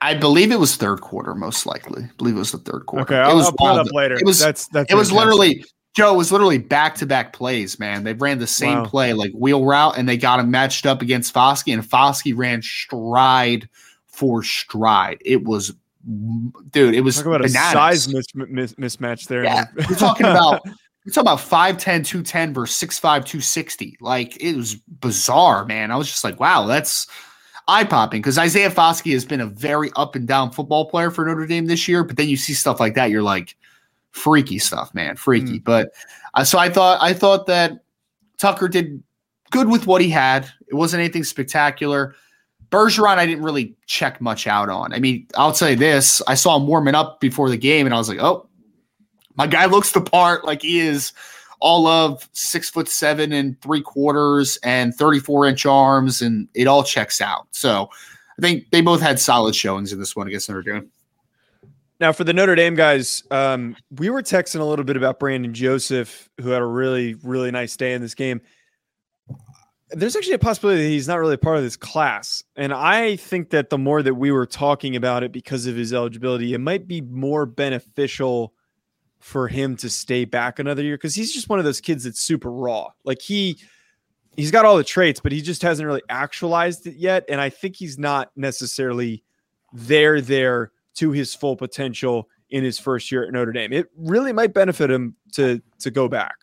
I 0.00 0.14
believe 0.14 0.50
it 0.50 0.58
was 0.58 0.76
third 0.76 1.00
quarter, 1.00 1.34
most 1.34 1.66
likely. 1.66 2.02
I 2.02 2.10
believe 2.18 2.34
it 2.34 2.40
was 2.40 2.52
the 2.52 2.58
third 2.58 2.86
quarter. 2.86 3.04
Okay, 3.04 3.16
I'll, 3.16 3.30
it 3.30 3.34
was 3.36 3.46
I'll 3.46 3.52
pull 3.52 3.68
it 3.68 3.78
up 3.78 3.92
later. 3.92 4.16
It 4.16 4.26
was 4.26 4.40
that's 4.40 4.66
that's 4.68 4.90
it 4.90 4.96
was 4.96 5.12
literally 5.12 5.64
Joe, 5.96 6.12
it 6.12 6.16
was 6.18 6.30
literally 6.30 6.58
back 6.58 6.94
to 6.96 7.06
back 7.06 7.32
plays, 7.32 7.78
man. 7.78 8.04
They 8.04 8.12
ran 8.12 8.38
the 8.38 8.46
same 8.46 8.80
wow. 8.80 8.84
play, 8.84 9.14
like 9.14 9.32
wheel 9.32 9.64
route, 9.64 9.96
and 9.96 10.06
they 10.06 10.18
got 10.18 10.38
him 10.38 10.50
matched 10.50 10.84
up 10.84 11.00
against 11.00 11.34
Foskey, 11.34 11.72
and 11.72 11.82
Foskey 11.82 12.36
ran 12.36 12.60
stride 12.60 13.66
for 14.06 14.42
stride. 14.42 15.22
It 15.24 15.44
was, 15.44 15.72
dude, 16.70 16.94
it 16.94 17.00
was 17.00 17.16
Talk 17.16 17.24
about 17.24 17.40
bananas. 17.40 17.56
a 17.56 17.72
size 17.72 18.08
mis- 18.12 18.26
mis- 18.34 18.74
mismatch 18.74 19.26
there. 19.26 19.44
Yeah, 19.44 19.64
we're 19.74 19.96
talking 19.96 20.26
about. 20.26 20.60
We're 21.04 21.12
talking 21.12 21.28
about 21.28 21.38
5'10, 21.38 22.04
210 22.04 22.52
versus 22.52 22.90
6'5, 22.90 23.00
260. 23.00 23.96
Like, 24.00 24.36
it 24.42 24.56
was 24.56 24.74
bizarre, 24.74 25.64
man. 25.64 25.92
I 25.92 25.96
was 25.96 26.08
just 26.08 26.24
like, 26.24 26.40
wow, 26.40 26.66
that's 26.66 27.06
eye 27.68 27.84
popping 27.84 28.20
because 28.20 28.38
Isaiah 28.38 28.72
Foskey 28.72 29.12
has 29.12 29.24
been 29.24 29.40
a 29.40 29.46
very 29.46 29.92
up 29.94 30.16
and 30.16 30.26
down 30.26 30.50
football 30.50 30.90
player 30.90 31.12
for 31.12 31.24
Notre 31.24 31.46
Dame 31.46 31.66
this 31.66 31.86
year. 31.86 32.02
But 32.02 32.16
then 32.16 32.28
you 32.28 32.36
see 32.36 32.54
stuff 32.54 32.80
like 32.80 32.94
that, 32.94 33.10
you're 33.10 33.22
like, 33.22 33.54
freaky 34.16 34.58
stuff, 34.58 34.92
man, 34.94 35.16
freaky. 35.16 35.60
Mm. 35.60 35.64
But 35.64 35.92
uh, 36.34 36.44
so 36.44 36.58
I 36.58 36.70
thought 36.70 36.98
I 37.00 37.12
thought 37.12 37.46
that 37.46 37.72
Tucker 38.38 38.68
did 38.68 39.02
good 39.50 39.68
with 39.68 39.86
what 39.86 40.00
he 40.00 40.08
had. 40.08 40.50
It 40.68 40.74
wasn't 40.74 41.00
anything 41.00 41.24
spectacular. 41.24 42.16
Bergeron, 42.70 43.18
I 43.18 43.26
didn't 43.26 43.44
really 43.44 43.76
check 43.86 44.20
much 44.20 44.46
out 44.46 44.68
on. 44.68 44.92
I 44.92 44.98
mean, 44.98 45.26
I'll 45.36 45.52
tell 45.52 45.70
you 45.70 45.76
this: 45.76 46.20
I 46.26 46.34
saw 46.34 46.56
him 46.56 46.66
warming 46.66 46.94
up 46.94 47.20
before 47.20 47.48
the 47.48 47.56
game, 47.56 47.86
and 47.86 47.94
I 47.94 47.98
was 47.98 48.08
like, 48.08 48.18
"Oh, 48.18 48.48
my 49.36 49.46
guy 49.46 49.66
looks 49.66 49.92
the 49.92 50.00
part. 50.00 50.44
Like 50.44 50.62
he 50.62 50.80
is 50.80 51.12
all 51.60 51.86
of 51.86 52.28
six 52.32 52.68
foot 52.68 52.88
seven 52.88 53.32
and 53.32 53.60
three 53.60 53.82
quarters 53.82 54.58
and 54.62 54.94
thirty 54.94 55.20
four 55.20 55.46
inch 55.46 55.64
arms, 55.66 56.22
and 56.22 56.48
it 56.54 56.66
all 56.66 56.82
checks 56.82 57.20
out." 57.20 57.46
So, 57.52 57.88
I 58.38 58.42
think 58.42 58.70
they 58.72 58.80
both 58.80 59.00
had 59.00 59.20
solid 59.20 59.54
showings 59.54 59.92
in 59.92 60.00
this 60.00 60.16
one 60.16 60.26
against 60.26 60.48
Notre 60.48 60.62
Dame. 60.62 60.90
Now, 61.98 62.12
for 62.12 62.24
the 62.24 62.32
Notre 62.32 62.54
Dame 62.54 62.74
guys, 62.74 63.22
um, 63.30 63.74
we 63.90 64.10
were 64.10 64.22
texting 64.22 64.60
a 64.60 64.64
little 64.64 64.84
bit 64.84 64.96
about 64.96 65.18
Brandon 65.18 65.54
Joseph, 65.54 66.28
who 66.40 66.50
had 66.50 66.60
a 66.60 66.66
really, 66.66 67.14
really 67.14 67.50
nice 67.50 67.76
day 67.76 67.94
in 67.94 68.02
this 68.02 68.14
game. 68.14 68.42
There's 69.90 70.14
actually 70.14 70.34
a 70.34 70.38
possibility 70.38 70.82
that 70.82 70.88
he's 70.88 71.08
not 71.08 71.20
really 71.20 71.36
part 71.36 71.56
of 71.56 71.62
this 71.62 71.76
class. 71.76 72.44
And 72.54 72.72
I 72.74 73.16
think 73.16 73.50
that 73.50 73.70
the 73.70 73.78
more 73.78 74.02
that 74.02 74.14
we 74.14 74.30
were 74.30 74.44
talking 74.44 74.96
about 74.96 75.22
it 75.22 75.32
because 75.32 75.66
of 75.66 75.76
his 75.76 75.94
eligibility, 75.94 76.52
it 76.52 76.58
might 76.58 76.86
be 76.86 77.00
more 77.00 77.46
beneficial 77.46 78.52
for 79.18 79.48
him 79.48 79.76
to 79.76 79.88
stay 79.88 80.24
back 80.24 80.58
another 80.58 80.82
year 80.82 80.96
because 80.96 81.14
he's 81.14 81.32
just 81.32 81.48
one 81.48 81.58
of 81.58 81.64
those 81.64 81.80
kids 81.80 82.04
that's 82.04 82.20
super 82.20 82.50
raw. 82.50 82.90
Like 83.04 83.22
he 83.22 83.58
he's 84.36 84.50
got 84.50 84.64
all 84.64 84.76
the 84.76 84.84
traits, 84.84 85.20
but 85.20 85.32
he 85.32 85.40
just 85.40 85.62
hasn't 85.62 85.86
really 85.86 86.02
actualized 86.10 86.86
it 86.86 86.96
yet. 86.96 87.24
And 87.28 87.40
I 87.40 87.48
think 87.48 87.76
he's 87.76 87.98
not 87.98 88.30
necessarily 88.36 89.24
there 89.72 90.20
there 90.20 90.72
to 90.96 91.12
his 91.12 91.34
full 91.34 91.56
potential 91.56 92.28
in 92.50 92.64
his 92.64 92.78
first 92.78 93.10
year 93.10 93.24
at 93.24 93.32
Notre 93.32 93.52
Dame. 93.52 93.72
It 93.72 93.90
really 93.96 94.32
might 94.32 94.54
benefit 94.54 94.90
him 94.90 95.16
to 95.32 95.60
to 95.80 95.90
go 95.90 96.08
back. 96.08 96.34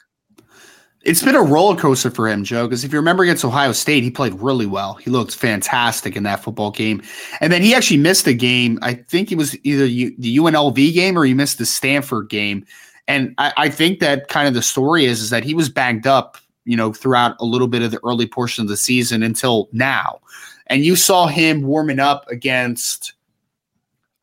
It's 1.03 1.21
been 1.21 1.35
a 1.35 1.41
roller 1.41 1.75
coaster 1.75 2.09
for 2.09 2.29
him, 2.29 2.45
Joe, 2.45 2.65
because 2.65 2.85
if 2.85 2.93
you 2.93 2.97
remember 2.97 3.23
against 3.23 3.43
Ohio 3.43 3.73
State, 3.73 4.03
he 4.03 4.09
played 4.09 4.33
really 4.35 4.65
well. 4.65 4.93
He 4.93 5.11
looked 5.11 5.35
fantastic 5.35 6.15
in 6.15 6.23
that 6.23 6.41
football 6.41 6.71
game. 6.71 7.01
And 7.41 7.51
then 7.51 7.61
he 7.61 7.75
actually 7.75 7.97
missed 7.97 8.25
a 8.25 8.33
game. 8.33 8.79
I 8.81 8.93
think 8.93 9.29
it 9.29 9.37
was 9.37 9.57
either 9.65 9.85
the 9.85 10.37
UNLV 10.37 10.93
game 10.93 11.17
or 11.17 11.25
he 11.25 11.33
missed 11.33 11.57
the 11.57 11.65
Stanford 11.65 12.29
game. 12.29 12.65
And 13.09 13.35
I, 13.37 13.51
I 13.57 13.69
think 13.69 13.99
that 13.99 14.29
kind 14.29 14.47
of 14.47 14.53
the 14.53 14.61
story 14.61 15.03
is, 15.03 15.19
is 15.19 15.29
that 15.29 15.43
he 15.43 15.53
was 15.53 15.67
banged 15.67 16.07
up, 16.07 16.37
you 16.63 16.77
know, 16.77 16.93
throughout 16.93 17.35
a 17.41 17.45
little 17.45 17.67
bit 17.67 17.81
of 17.81 17.91
the 17.91 17.99
early 18.05 18.25
portion 18.25 18.61
of 18.61 18.69
the 18.69 18.77
season 18.77 19.23
until 19.23 19.67
now. 19.73 20.21
And 20.67 20.85
you 20.85 20.95
saw 20.95 21.27
him 21.27 21.63
warming 21.63 21.99
up 21.99 22.25
against 22.29 23.11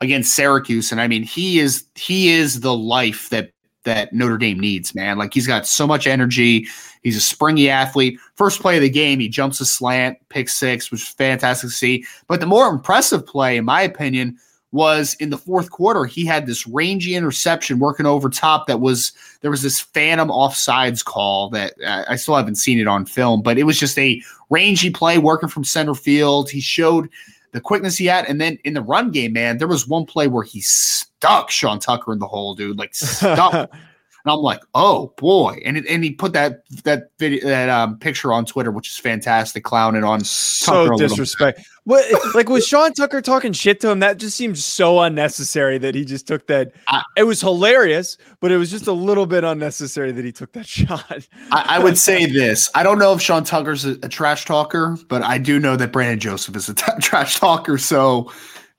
against 0.01 0.35
Syracuse. 0.35 0.91
And 0.91 0.99
I 0.99 1.07
mean, 1.07 1.23
he 1.23 1.59
is 1.59 1.85
he 1.95 2.29
is 2.29 2.61
the 2.61 2.75
life 2.75 3.29
that 3.29 3.51
that 3.83 4.13
Notre 4.13 4.37
Dame 4.37 4.59
needs, 4.59 4.93
man. 4.93 5.17
Like 5.17 5.33
he's 5.33 5.47
got 5.47 5.65
so 5.65 5.87
much 5.87 6.05
energy. 6.05 6.67
He's 7.03 7.17
a 7.17 7.21
springy 7.21 7.69
athlete. 7.69 8.19
First 8.35 8.61
play 8.61 8.75
of 8.75 8.81
the 8.81 8.89
game, 8.89 9.19
he 9.19 9.27
jumps 9.29 9.59
a 9.59 9.65
slant, 9.65 10.17
pick 10.29 10.49
six, 10.49 10.91
which 10.91 11.01
was 11.01 11.07
fantastic 11.07 11.69
to 11.69 11.75
see. 11.75 12.05
But 12.27 12.41
the 12.41 12.45
more 12.45 12.67
impressive 12.67 13.25
play, 13.25 13.57
in 13.57 13.65
my 13.65 13.81
opinion, 13.81 14.37
was 14.71 15.15
in 15.15 15.31
the 15.31 15.37
fourth 15.37 15.71
quarter. 15.71 16.05
He 16.05 16.25
had 16.25 16.45
this 16.45 16.65
rangy 16.67 17.15
interception 17.15 17.79
working 17.79 18.05
over 18.05 18.29
top 18.29 18.67
that 18.67 18.79
was 18.79 19.11
there 19.41 19.51
was 19.51 19.63
this 19.63 19.79
phantom 19.79 20.29
offsides 20.29 21.03
call 21.03 21.49
that 21.49 21.73
uh, 21.85 22.05
I 22.07 22.15
still 22.15 22.35
haven't 22.35 22.55
seen 22.55 22.79
it 22.79 22.87
on 22.87 23.05
film, 23.05 23.41
but 23.41 23.57
it 23.57 23.63
was 23.63 23.79
just 23.79 23.97
a 23.97 24.21
rangy 24.49 24.89
play 24.89 25.17
working 25.17 25.49
from 25.49 25.63
center 25.63 25.95
field. 25.95 26.49
He 26.49 26.61
showed 26.61 27.09
the 27.51 27.61
quickness 27.61 27.97
he 27.97 28.05
had, 28.05 28.25
and 28.25 28.39
then 28.39 28.57
in 28.63 28.73
the 28.73 28.81
run 28.81 29.11
game, 29.11 29.33
man, 29.33 29.57
there 29.57 29.67
was 29.67 29.87
one 29.87 30.05
play 30.05 30.27
where 30.27 30.43
he 30.43 30.61
stuck 30.61 31.51
Sean 31.51 31.79
Tucker 31.79 32.13
in 32.13 32.19
the 32.19 32.27
hole, 32.27 32.55
dude, 32.55 32.77
like 32.77 32.93
stuck. 32.95 33.71
And 34.23 34.31
I'm 34.31 34.39
like, 34.39 34.61
oh 34.75 35.13
boy! 35.17 35.61
And 35.65 35.77
it, 35.77 35.85
and 35.87 36.03
he 36.03 36.11
put 36.11 36.33
that 36.33 36.63
that 36.83 37.09
video 37.17 37.47
that 37.47 37.69
um, 37.69 37.97
picture 37.97 38.31
on 38.31 38.45
Twitter, 38.45 38.71
which 38.71 38.89
is 38.89 38.97
fantastic, 38.97 39.63
clowning 39.63 40.03
on 40.03 40.23
so 40.23 40.87
Tucker 40.87 40.95
disrespect. 40.97 41.61
What 41.85 42.35
like 42.35 42.47
was 42.47 42.67
Sean 42.67 42.93
Tucker 42.93 43.21
talking 43.21 43.53
shit 43.53 43.79
to 43.81 43.89
him? 43.89 43.99
That 43.99 44.17
just 44.17 44.37
seems 44.37 44.63
so 44.63 44.99
unnecessary 44.99 45.79
that 45.79 45.95
he 45.95 46.05
just 46.05 46.27
took 46.27 46.45
that. 46.47 46.73
I, 46.87 47.01
it 47.17 47.23
was 47.23 47.41
hilarious, 47.41 48.17
but 48.39 48.51
it 48.51 48.57
was 48.57 48.69
just 48.69 48.85
a 48.85 48.91
little 48.91 49.25
bit 49.25 49.43
unnecessary 49.43 50.11
that 50.11 50.23
he 50.23 50.31
took 50.31 50.51
that 50.51 50.67
shot. 50.67 51.27
I, 51.51 51.65
I 51.77 51.79
would 51.79 51.97
say 51.97 52.27
this: 52.27 52.69
I 52.75 52.83
don't 52.83 52.99
know 52.99 53.13
if 53.13 53.21
Sean 53.21 53.43
Tucker's 53.43 53.85
a, 53.85 53.91
a, 54.03 54.09
trash 54.09 54.45
talker, 54.45 54.97
but 55.07 55.23
I 55.23 55.39
do 55.39 55.59
know 55.59 55.75
that 55.75 55.91
Brandon 55.91 56.19
Joseph 56.19 56.55
is 56.55 56.69
a 56.69 56.75
t- 56.75 56.91
trash 57.01 57.39
talker. 57.39 57.79
So 57.79 58.31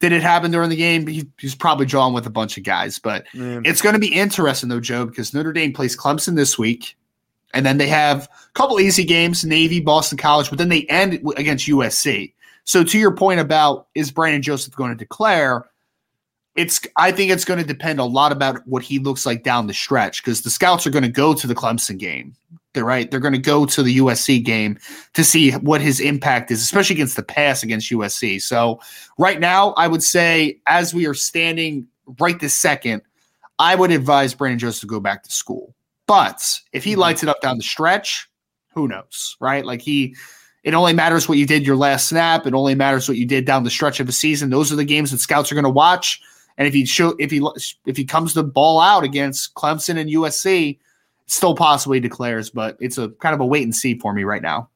did 0.03 0.11
it 0.11 0.21
happen 0.21 0.51
during 0.51 0.69
the 0.69 0.75
game? 0.75 1.07
He, 1.07 1.29
he's 1.39 1.55
probably 1.55 1.87
drawn 1.87 2.13
with 2.13 2.27
a 2.27 2.31
bunch 2.31 2.59
of 2.59 2.65
guys, 2.65 2.99
but 2.99 3.25
mm. 3.29 3.65
it's 3.65 3.81
going 3.81 3.93
to 3.93 4.01
be 4.01 4.13
interesting 4.13 4.69
though, 4.69 4.81
Joe, 4.81 5.07
because 5.07 5.33
Notre 5.33 5.53
Dame 5.53 5.73
plays 5.73 5.97
Clemson 5.97 6.35
this 6.35 6.59
week, 6.59 6.97
and 7.55 7.65
then 7.65 7.79
they 7.79 7.87
have 7.87 8.25
a 8.25 8.53
couple 8.55 8.81
easy 8.81 9.05
games: 9.05 9.45
Navy, 9.45 9.79
Boston 9.79 10.19
College, 10.19 10.51
but 10.51 10.59
then 10.59 10.71
they 10.71 10.87
end 10.87 11.21
against 11.37 11.69
USC. 11.69 12.33
So 12.65 12.83
to 12.83 12.99
your 12.99 13.15
point 13.15 13.39
about 13.39 13.87
is 13.95 14.11
Brandon 14.11 14.43
Joseph 14.43 14.75
going 14.75 14.91
to 14.91 14.97
declare? 14.97 15.71
It's 16.55 16.81
I 16.97 17.13
think 17.13 17.31
it's 17.31 17.45
going 17.45 17.61
to 17.61 17.67
depend 17.67 17.99
a 17.99 18.05
lot 18.05 18.33
about 18.33 18.67
what 18.67 18.83
he 18.83 18.99
looks 18.99 19.25
like 19.25 19.43
down 19.43 19.67
the 19.67 19.75
stretch 19.75 20.23
because 20.23 20.43
the 20.43 20.51
scouts 20.51 20.87
are 20.87 20.91
going 20.91 21.03
to 21.03 21.09
go 21.09 21.33
to 21.35 21.47
the 21.47 21.55
Clemson 21.55 21.99
game. 21.99 22.35
They're 22.75 22.85
right. 22.85 23.11
They're 23.11 23.21
going 23.21 23.35
to 23.35 23.39
go 23.39 23.67
to 23.67 23.83
the 23.83 23.99
USC 23.99 24.43
game 24.43 24.79
to 25.15 25.25
see 25.25 25.53
what 25.53 25.81
his 25.81 26.01
impact 26.01 26.51
is, 26.51 26.63
especially 26.63 26.95
against 26.95 27.17
the 27.17 27.23
pass 27.23 27.63
against 27.63 27.91
USC. 27.91 28.41
So 28.41 28.81
right 29.19 29.41
now, 29.41 29.73
I 29.73 29.89
would 29.89 30.03
say 30.03 30.59
as 30.67 30.95
we 30.95 31.07
are 31.07 31.15
standing 31.15 31.87
right 32.19 32.39
this 32.41 32.57
second, 32.57 33.03
I 33.59 33.75
would 33.75 33.91
advise 33.91 34.35
Brandon 34.35 34.59
Joseph 34.59 34.81
to 34.83 34.87
go 34.87 35.01
back 35.01 35.23
to 35.25 35.33
school. 35.33 35.75
But 36.07 36.43
if 36.73 36.83
he 36.85 36.93
mm-hmm. 36.93 37.01
lights 37.01 37.23
it 37.23 37.29
up 37.29 37.41
down 37.41 37.59
the 37.59 37.63
stretch, 37.63 38.29
who 38.75 38.89
knows, 38.89 39.37
right? 39.39 39.65
Like 39.65 39.83
he, 39.83 40.17
it 40.65 40.75
only 40.75 40.95
matters 40.95 41.29
what 41.29 41.39
you 41.39 41.47
did 41.47 41.67
your 41.67 41.77
last 41.77 42.09
snap. 42.09 42.47
It 42.47 42.55
only 42.55 42.75
matters 42.75 43.09
what 43.09 43.19
you 43.19 43.27
did 43.27 43.45
down 43.45 43.65
the 43.65 43.71
stretch 43.71 44.01
of 44.01 44.09
a 44.09 44.13
season. 44.13 44.51
Those 44.51 44.73
are 44.73 44.77
the 44.77 44.85
games 44.85 45.11
that 45.11 45.19
scouts 45.19 45.53
are 45.53 45.55
going 45.55 45.65
to 45.65 45.71
watch. 45.71 46.23
And 46.59 46.69
if 46.69 46.75
he 46.75 46.85
show, 46.85 47.15
if 47.19 47.31
he 47.31 47.47
if 47.87 47.97
he 47.97 48.05
comes 48.05 48.35
to 48.35 48.43
ball 48.43 48.81
out 48.81 49.05
against 49.05 49.55
Clemson 49.55 49.99
and 49.99 50.11
USC, 50.11 50.79
still 51.27 51.55
possibly 51.55 52.01
declares, 52.01 52.51
but 52.51 52.77
it's 52.81 52.99
a 52.99 53.09
kind 53.09 53.35
of 53.35 53.41
a 53.41 53.47
wait 53.47 53.63
and 53.65 53.75
see 53.75 53.99
for 53.99 54.13
me 54.13 54.25
right 54.25 54.43
now. 54.43 54.69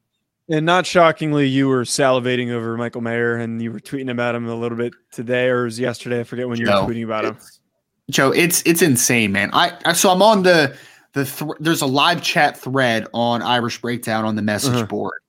And 0.49 0.65
not 0.65 0.87
shockingly, 0.87 1.49
you 1.49 1.67
were 1.67 1.83
salivating 1.83 2.51
over 2.51 2.77
Michael 2.77 3.01
Mayer 3.01 3.37
and 3.37 3.61
you 3.61 3.73
were 3.73 3.81
tweeting 3.81 4.11
about 4.11 4.35
him 4.35 4.47
a 4.47 4.55
little 4.55 4.79
bit 4.79 4.93
today 5.11 5.49
or 5.49 5.65
was 5.65 5.79
yesterday. 5.79 6.21
I 6.21 6.25
forget 6.25 6.49
when 6.49 6.59
you 6.59 6.67
Joe, 6.67 6.85
were 6.85 6.93
tweeting 6.93 7.05
about 7.05 7.25
him. 7.25 7.37
Joe, 8.11 8.31
it's 8.31 8.62
it's 8.65 8.81
insane, 8.81 9.33
man. 9.33 9.51
I, 9.53 9.77
I 9.85 9.93
so 9.93 10.11
I'm 10.11 10.23
on 10.23 10.45
the 10.45 10.77
the 11.15 11.25
th- 11.25 11.51
there's 11.59 11.83
a 11.83 11.87
live 11.87 12.23
chat 12.23 12.57
thread 12.57 13.09
on 13.12 13.43
Irish 13.43 13.81
Breakdown 13.81 14.25
on 14.25 14.37
the 14.37 14.43
message 14.43 14.75
uh-huh. 14.75 14.87
board. 14.87 15.21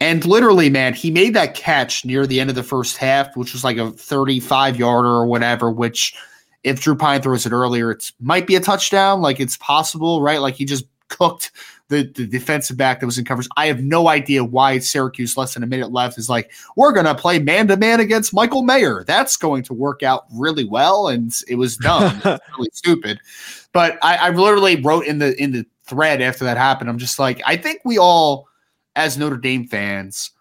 And 0.00 0.24
literally, 0.24 0.70
man, 0.70 0.94
he 0.94 1.10
made 1.10 1.34
that 1.34 1.54
catch 1.54 2.04
near 2.04 2.26
the 2.26 2.40
end 2.40 2.50
of 2.50 2.56
the 2.56 2.62
first 2.62 2.96
half, 2.96 3.36
which 3.36 3.52
was 3.52 3.64
like 3.64 3.78
a 3.78 3.90
35 3.90 4.76
yarder 4.76 5.08
or 5.08 5.26
whatever, 5.26 5.70
which 5.70 6.14
if 6.62 6.80
Drew 6.80 6.96
Pyne 6.96 7.20
throws 7.20 7.46
it 7.46 7.52
earlier, 7.52 7.90
it 7.90 8.12
might 8.20 8.46
be 8.46 8.54
a 8.54 8.60
touchdown. 8.60 9.20
Like 9.20 9.40
it's 9.40 9.56
possible, 9.56 10.22
right? 10.22 10.40
Like 10.40 10.54
he 10.54 10.64
just 10.64 10.84
cooked 11.08 11.50
the, 11.88 12.04
the 12.14 12.26
defensive 12.26 12.76
back 12.76 13.00
that 13.00 13.06
was 13.06 13.18
in 13.18 13.24
coverage. 13.24 13.48
I 13.56 13.66
have 13.66 13.82
no 13.82 14.08
idea 14.08 14.44
why 14.44 14.78
Syracuse, 14.78 15.36
less 15.36 15.54
than 15.54 15.62
a 15.62 15.66
minute 15.66 15.90
left, 15.90 16.18
is 16.18 16.28
like, 16.28 16.52
we're 16.76 16.92
going 16.92 17.06
to 17.06 17.14
play 17.14 17.38
man 17.38 17.66
to 17.68 17.76
man 17.76 18.00
against 18.00 18.34
Michael 18.34 18.62
Mayer. 18.62 19.04
That's 19.04 19.36
going 19.36 19.62
to 19.64 19.74
work 19.74 20.02
out 20.02 20.26
really 20.32 20.64
well. 20.64 21.08
And 21.08 21.32
it 21.48 21.56
was 21.56 21.76
dumb. 21.76 22.20
it 22.24 22.40
really 22.56 22.70
stupid. 22.72 23.20
But 23.72 23.98
I, 24.02 24.16
I 24.16 24.30
literally 24.30 24.80
wrote 24.80 25.06
in 25.06 25.18
the 25.18 25.40
in 25.42 25.52
the 25.52 25.66
thread 25.84 26.20
after 26.20 26.44
that 26.44 26.56
happened. 26.58 26.90
I'm 26.90 26.98
just 26.98 27.18
like, 27.18 27.40
I 27.46 27.56
think 27.56 27.80
we 27.84 27.98
all, 27.98 28.46
as 28.98 29.16
Notre 29.16 29.36
Dame 29.36 29.66
fans, 29.66 30.32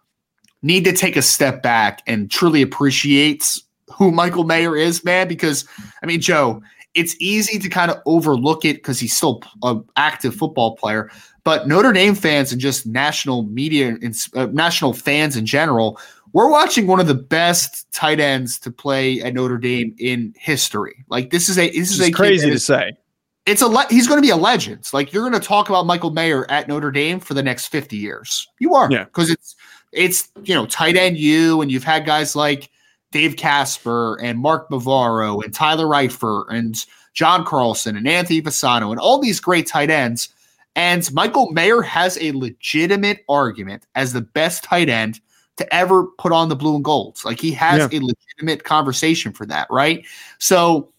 need 0.64 0.84
to 0.86 0.92
take 0.92 1.16
a 1.16 1.22
step 1.22 1.62
back 1.62 2.02
and 2.08 2.30
truly 2.30 2.62
appreciate 2.62 3.60
who 3.94 4.12
Michael 4.12 4.44
Mayer 4.44 4.76
is, 4.76 5.06
man, 5.06 5.28
because 5.28 5.66
I 6.02 6.08
mean, 6.08 6.20
Joe, 6.20 6.62
it's 6.96 7.16
easy 7.20 7.60
to 7.60 7.70
kind 7.70 7.92
of 7.92 8.02
overlook 8.06 8.66
it 8.66 8.78
because 8.78 9.00
he's 9.00 9.16
still 9.16 9.42
an 9.62 9.86
active 9.96 10.36
football 10.36 10.76
player. 10.76 11.12
But 11.44 11.68
Notre 11.68 11.94
Dame 11.94 12.16
fans 12.16 12.52
and 12.52 12.60
just 12.60 12.86
national 12.88 13.44
media 13.44 13.90
and 13.90 14.28
uh, 14.36 14.48
national 14.48 14.94
fans 14.94 15.38
in 15.38 15.46
general, 15.46 16.00
we're 16.34 16.50
watching 16.50 16.88
one 16.88 17.00
of 17.00 17.08
the 17.08 17.14
best 17.14 17.90
tight 17.94 18.20
ends 18.20 18.60
to 18.60 18.72
play 18.72 19.22
at 19.22 19.34
Notre 19.34 19.58
Dame 19.58 19.96
in 20.00 20.34
history. 20.38 21.06
Like 21.10 21.30
this 21.30 21.48
is 21.48 21.58
a 21.58 21.70
this 21.70 21.92
is 21.92 22.00
it's 22.00 22.10
a 22.10 22.12
crazy 22.12 22.50
to 22.50 22.60
say. 22.60 22.98
It's 23.48 23.62
a 23.62 23.68
le- 23.68 23.88
he's 23.90 24.08
going 24.08 24.18
to 24.18 24.26
be 24.26 24.30
a 24.30 24.36
legend. 24.36 24.88
Like 24.94 25.14
you're 25.14 25.28
going 25.28 25.40
to 25.40 25.46
talk 25.46 25.70
about 25.70 25.86
Michael 25.86 26.12
Mayer 26.12 26.50
at 26.52 26.68
Notre 26.68 26.92
Dame 26.92 27.20
for 27.20 27.34
the 27.34 27.42
next 27.42 27.68
50 27.68 27.96
years. 27.96 28.48
You 28.60 28.76
are, 28.76 28.92
yeah, 28.92 29.06
because 29.06 29.30
it's 29.30 29.56
it's 29.92 30.30
you 30.44 30.54
know 30.54 30.66
tight 30.66 30.96
end 30.96 31.18
you, 31.18 31.62
and 31.62 31.72
you've 31.72 31.84
had 31.84 32.06
guys 32.06 32.36
like 32.36 32.70
Dave 33.12 33.38
Casper 33.38 34.20
and 34.22 34.38
Mark 34.38 34.70
Bavaro 34.70 35.44
and 35.44 35.54
Tyler 35.54 35.88
Eifert 35.88 36.46
and 36.50 36.76
John 37.14 37.46
Carlson 37.46 37.98
and 37.98 38.08
Anthony 38.08 38.42
Fasano 38.42 38.92
and 38.92 39.00
all 39.00 39.20
these 39.20 39.40
great 39.40 39.66
tight 39.66 39.90
ends. 39.90 40.30
And 40.76 41.12
Michael 41.12 41.52
Mayer 41.52 41.82
has 41.82 42.20
a 42.22 42.34
legitimate 42.34 43.26
argument 43.28 43.88
as 43.96 44.14
the 44.14 44.22
best 44.22 44.64
tight 44.64 44.90
end 44.90 45.20
to 45.56 45.74
ever 45.74 46.06
put 46.20 46.32
on 46.32 46.50
the 46.50 46.56
blue 46.56 46.76
and 46.76 46.84
golds. 46.84 47.26
Like 47.26 47.40
he 47.40 47.52
has 47.54 47.92
yeah. 47.92 48.00
a 48.00 48.02
legitimate 48.02 48.64
conversation 48.64 49.32
for 49.32 49.46
that, 49.48 49.68
right? 49.72 50.06
So 50.38 50.92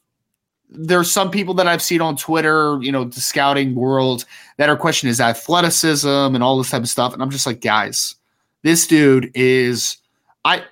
there's 0.70 1.10
some 1.10 1.30
people 1.30 1.54
that 1.54 1.66
I've 1.66 1.82
seen 1.82 2.00
on 2.00 2.16
Twitter, 2.16 2.78
you 2.82 2.92
know, 2.92 3.04
the 3.04 3.20
scouting 3.20 3.74
world 3.74 4.24
that 4.58 4.68
are 4.68 4.76
questioning 4.76 5.08
his 5.08 5.20
athleticism 5.20 6.08
and 6.08 6.42
all 6.42 6.58
this 6.58 6.70
type 6.70 6.82
of 6.82 6.88
stuff. 6.88 7.12
And 7.12 7.22
I'm 7.22 7.30
just 7.30 7.46
like, 7.46 7.60
guys, 7.60 8.14
this 8.62 8.86
dude 8.86 9.30
is 9.34 9.96
I 10.44 10.62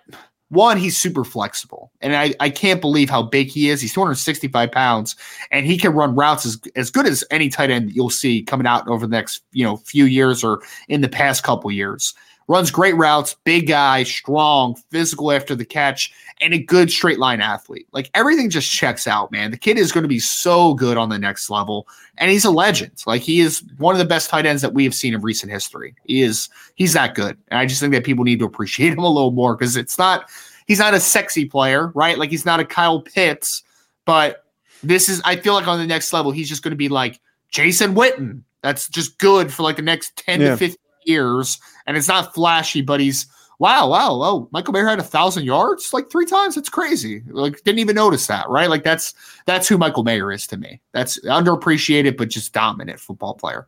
one, 0.48 0.76
he's 0.76 0.96
super 0.96 1.24
flexible. 1.24 1.90
And 2.00 2.14
I, 2.14 2.32
I 2.38 2.50
can't 2.50 2.80
believe 2.80 3.10
how 3.10 3.22
big 3.22 3.48
he 3.48 3.68
is. 3.68 3.80
He's 3.80 3.92
265 3.92 4.70
pounds 4.70 5.16
and 5.50 5.66
he 5.66 5.76
can 5.76 5.92
run 5.92 6.14
routes 6.14 6.46
as, 6.46 6.60
as 6.76 6.90
good 6.90 7.06
as 7.06 7.24
any 7.30 7.48
tight 7.48 7.70
end 7.70 7.92
you'll 7.92 8.10
see 8.10 8.42
coming 8.42 8.66
out 8.66 8.86
over 8.86 9.06
the 9.06 9.10
next, 9.10 9.42
you 9.52 9.64
know, 9.64 9.76
few 9.78 10.04
years 10.04 10.44
or 10.44 10.62
in 10.88 11.00
the 11.00 11.08
past 11.08 11.42
couple 11.42 11.70
years 11.72 12.14
runs 12.48 12.70
great 12.70 12.94
routes, 12.96 13.34
big 13.44 13.66
guy, 13.66 14.02
strong, 14.04 14.76
physical 14.90 15.32
after 15.32 15.54
the 15.54 15.64
catch, 15.64 16.12
and 16.40 16.54
a 16.54 16.58
good 16.58 16.90
straight 16.90 17.18
line 17.18 17.40
athlete. 17.40 17.88
Like 17.92 18.10
everything 18.14 18.50
just 18.50 18.70
checks 18.70 19.06
out, 19.06 19.32
man. 19.32 19.50
The 19.50 19.56
kid 19.56 19.78
is 19.78 19.90
going 19.90 20.02
to 20.04 20.08
be 20.08 20.18
so 20.20 20.74
good 20.74 20.96
on 20.96 21.08
the 21.08 21.18
next 21.18 21.50
level, 21.50 21.88
and 22.18 22.30
he's 22.30 22.44
a 22.44 22.50
legend. 22.50 22.92
Like 23.06 23.22
he 23.22 23.40
is 23.40 23.62
one 23.78 23.94
of 23.94 23.98
the 23.98 24.04
best 24.04 24.30
tight 24.30 24.46
ends 24.46 24.62
that 24.62 24.74
we 24.74 24.84
have 24.84 24.94
seen 24.94 25.14
in 25.14 25.20
recent 25.22 25.50
history. 25.50 25.94
He 26.04 26.22
is 26.22 26.48
he's 26.76 26.92
that 26.92 27.14
good, 27.14 27.36
and 27.48 27.58
I 27.58 27.66
just 27.66 27.80
think 27.80 27.92
that 27.94 28.04
people 28.04 28.24
need 28.24 28.38
to 28.38 28.44
appreciate 28.44 28.92
him 28.92 28.98
a 29.00 29.08
little 29.08 29.32
more 29.32 29.56
because 29.56 29.76
it's 29.76 29.98
not 29.98 30.28
he's 30.66 30.78
not 30.78 30.94
a 30.94 31.00
sexy 31.00 31.46
player, 31.46 31.88
right? 31.94 32.18
Like 32.18 32.30
he's 32.30 32.44
not 32.46 32.60
a 32.60 32.64
Kyle 32.64 33.00
Pitts, 33.00 33.62
but 34.04 34.44
This 34.82 35.08
is 35.08 35.20
I 35.24 35.36
feel 35.36 35.54
like 35.54 35.66
on 35.66 35.78
the 35.78 35.86
next 35.86 36.12
level, 36.12 36.30
he's 36.30 36.48
just 36.48 36.62
going 36.62 36.70
to 36.72 36.76
be 36.76 36.88
like 36.88 37.18
Jason 37.50 37.94
Witten. 37.94 38.42
That's 38.62 38.88
just 38.88 39.18
good 39.18 39.52
for 39.52 39.62
like 39.62 39.76
the 39.76 39.82
next 39.82 40.16
10 40.16 40.40
Yeah. 40.40 40.50
to 40.50 40.56
15 40.56 40.76
years. 41.06 41.58
And 41.86 41.96
it's 41.96 42.08
not 42.08 42.34
flashy, 42.34 42.82
but 42.82 43.00
he's 43.00 43.26
wow, 43.58 43.88
wow, 43.88 44.10
oh, 44.22 44.48
Michael 44.52 44.72
Mayer 44.72 44.86
had 44.86 44.98
a 44.98 45.04
thousand 45.04 45.44
yards 45.44 45.92
like 45.92 46.10
three 46.10 46.26
times. 46.26 46.56
It's 46.56 46.68
crazy. 46.68 47.22
Like 47.28 47.62
didn't 47.64 47.78
even 47.78 47.96
notice 47.96 48.26
that, 48.26 48.48
right? 48.48 48.68
Like 48.68 48.84
that's 48.84 49.14
that's 49.46 49.68
who 49.68 49.78
Michael 49.78 50.04
Mayer 50.04 50.30
is 50.32 50.46
to 50.48 50.56
me. 50.56 50.80
That's 50.92 51.18
underappreciated, 51.24 52.16
but 52.16 52.28
just 52.28 52.52
dominant 52.52 53.00
football 53.00 53.34
player. 53.34 53.66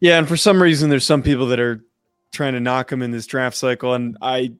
Yeah, 0.00 0.18
and 0.18 0.28
for 0.28 0.36
some 0.36 0.62
reason, 0.62 0.90
there's 0.90 1.06
some 1.06 1.22
people 1.22 1.46
that 1.46 1.60
are 1.60 1.82
trying 2.32 2.52
to 2.54 2.60
knock 2.60 2.92
him 2.92 3.00
in 3.00 3.10
this 3.10 3.26
draft 3.26 3.56
cycle, 3.56 3.94
and 3.94 4.16
I 4.20 4.52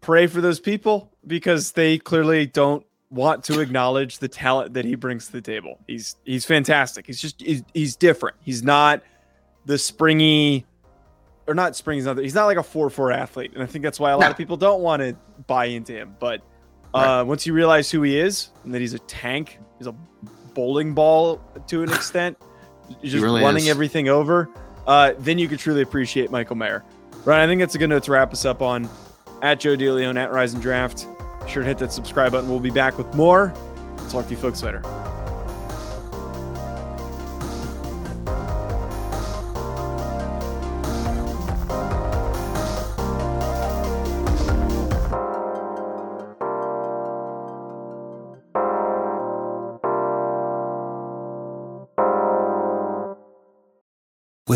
pray 0.00 0.26
for 0.26 0.40
those 0.40 0.60
people 0.60 1.12
because 1.26 1.72
they 1.72 1.98
clearly 1.98 2.46
don't 2.46 2.84
want 3.10 3.44
to 3.44 3.60
acknowledge 3.60 4.18
the 4.18 4.28
talent 4.28 4.74
that 4.74 4.84
he 4.84 4.94
brings 4.94 5.26
to 5.26 5.32
the 5.32 5.40
table. 5.40 5.78
He's 5.86 6.16
he's 6.24 6.44
fantastic. 6.44 7.06
He's 7.06 7.20
just 7.20 7.40
he's, 7.40 7.62
he's 7.72 7.96
different. 7.96 8.36
He's 8.40 8.62
not 8.62 9.02
the 9.64 9.78
springy 9.78 10.66
or 11.48 11.54
not 11.54 11.74
springy. 11.74 11.98
He's 11.98 12.06
not, 12.06 12.18
he's 12.18 12.34
not 12.34 12.44
like 12.46 12.58
a 12.58 12.62
four 12.62 12.88
four 12.90 13.10
athlete, 13.10 13.52
and 13.54 13.62
I 13.62 13.66
think 13.66 13.82
that's 13.82 13.98
why 13.98 14.10
a 14.12 14.16
lot 14.16 14.26
No. 14.26 14.30
of 14.30 14.36
people 14.36 14.56
don't 14.56 14.80
want 14.82 15.02
to 15.02 15.16
buy 15.46 15.64
into 15.66 15.92
him. 15.94 16.14
But 16.20 16.42
uh, 16.94 17.24
once 17.26 17.46
you 17.46 17.52
realize 17.54 17.90
who 17.90 18.02
he 18.02 18.18
is 18.18 18.50
and 18.64 18.74
that 18.74 18.80
he's 18.80 18.94
a 18.94 18.98
tank, 19.00 19.58
he's 19.78 19.86
a 19.86 19.94
bowling 20.54 20.94
ball 20.94 21.40
to 21.68 21.82
an 21.82 21.88
extent, 21.92 22.36
just 23.02 23.22
really 23.22 23.42
running 23.42 23.64
is. 23.64 23.68
everything 23.70 24.08
over. 24.08 24.48
Uh, 24.86 25.12
then 25.18 25.38
you 25.38 25.48
could 25.48 25.58
truly 25.58 25.82
appreciate 25.82 26.30
Michael 26.30 26.56
Mayer. 26.56 26.84
Right, 27.24 27.42
I 27.42 27.46
think 27.46 27.60
that's 27.60 27.74
a 27.74 27.78
good 27.78 27.88
note 27.90 28.04
to 28.04 28.12
wrap 28.12 28.32
us 28.32 28.44
up 28.44 28.62
on. 28.62 28.88
At 29.42 29.60
Joe 29.60 29.76
DeLeon 29.76 30.16
at 30.18 30.32
Rise 30.32 30.52
and 30.54 30.62
Draft. 30.62 31.06
Be 31.44 31.50
sure 31.50 31.62
to 31.62 31.68
hit 31.68 31.78
that 31.78 31.92
subscribe 31.92 32.32
button. 32.32 32.48
We'll 32.50 32.58
be 32.60 32.70
back 32.70 32.98
with 32.98 33.14
more. 33.14 33.52
Talk 34.10 34.24
to 34.26 34.30
you 34.32 34.36
folks 34.36 34.62
later. 34.62 34.82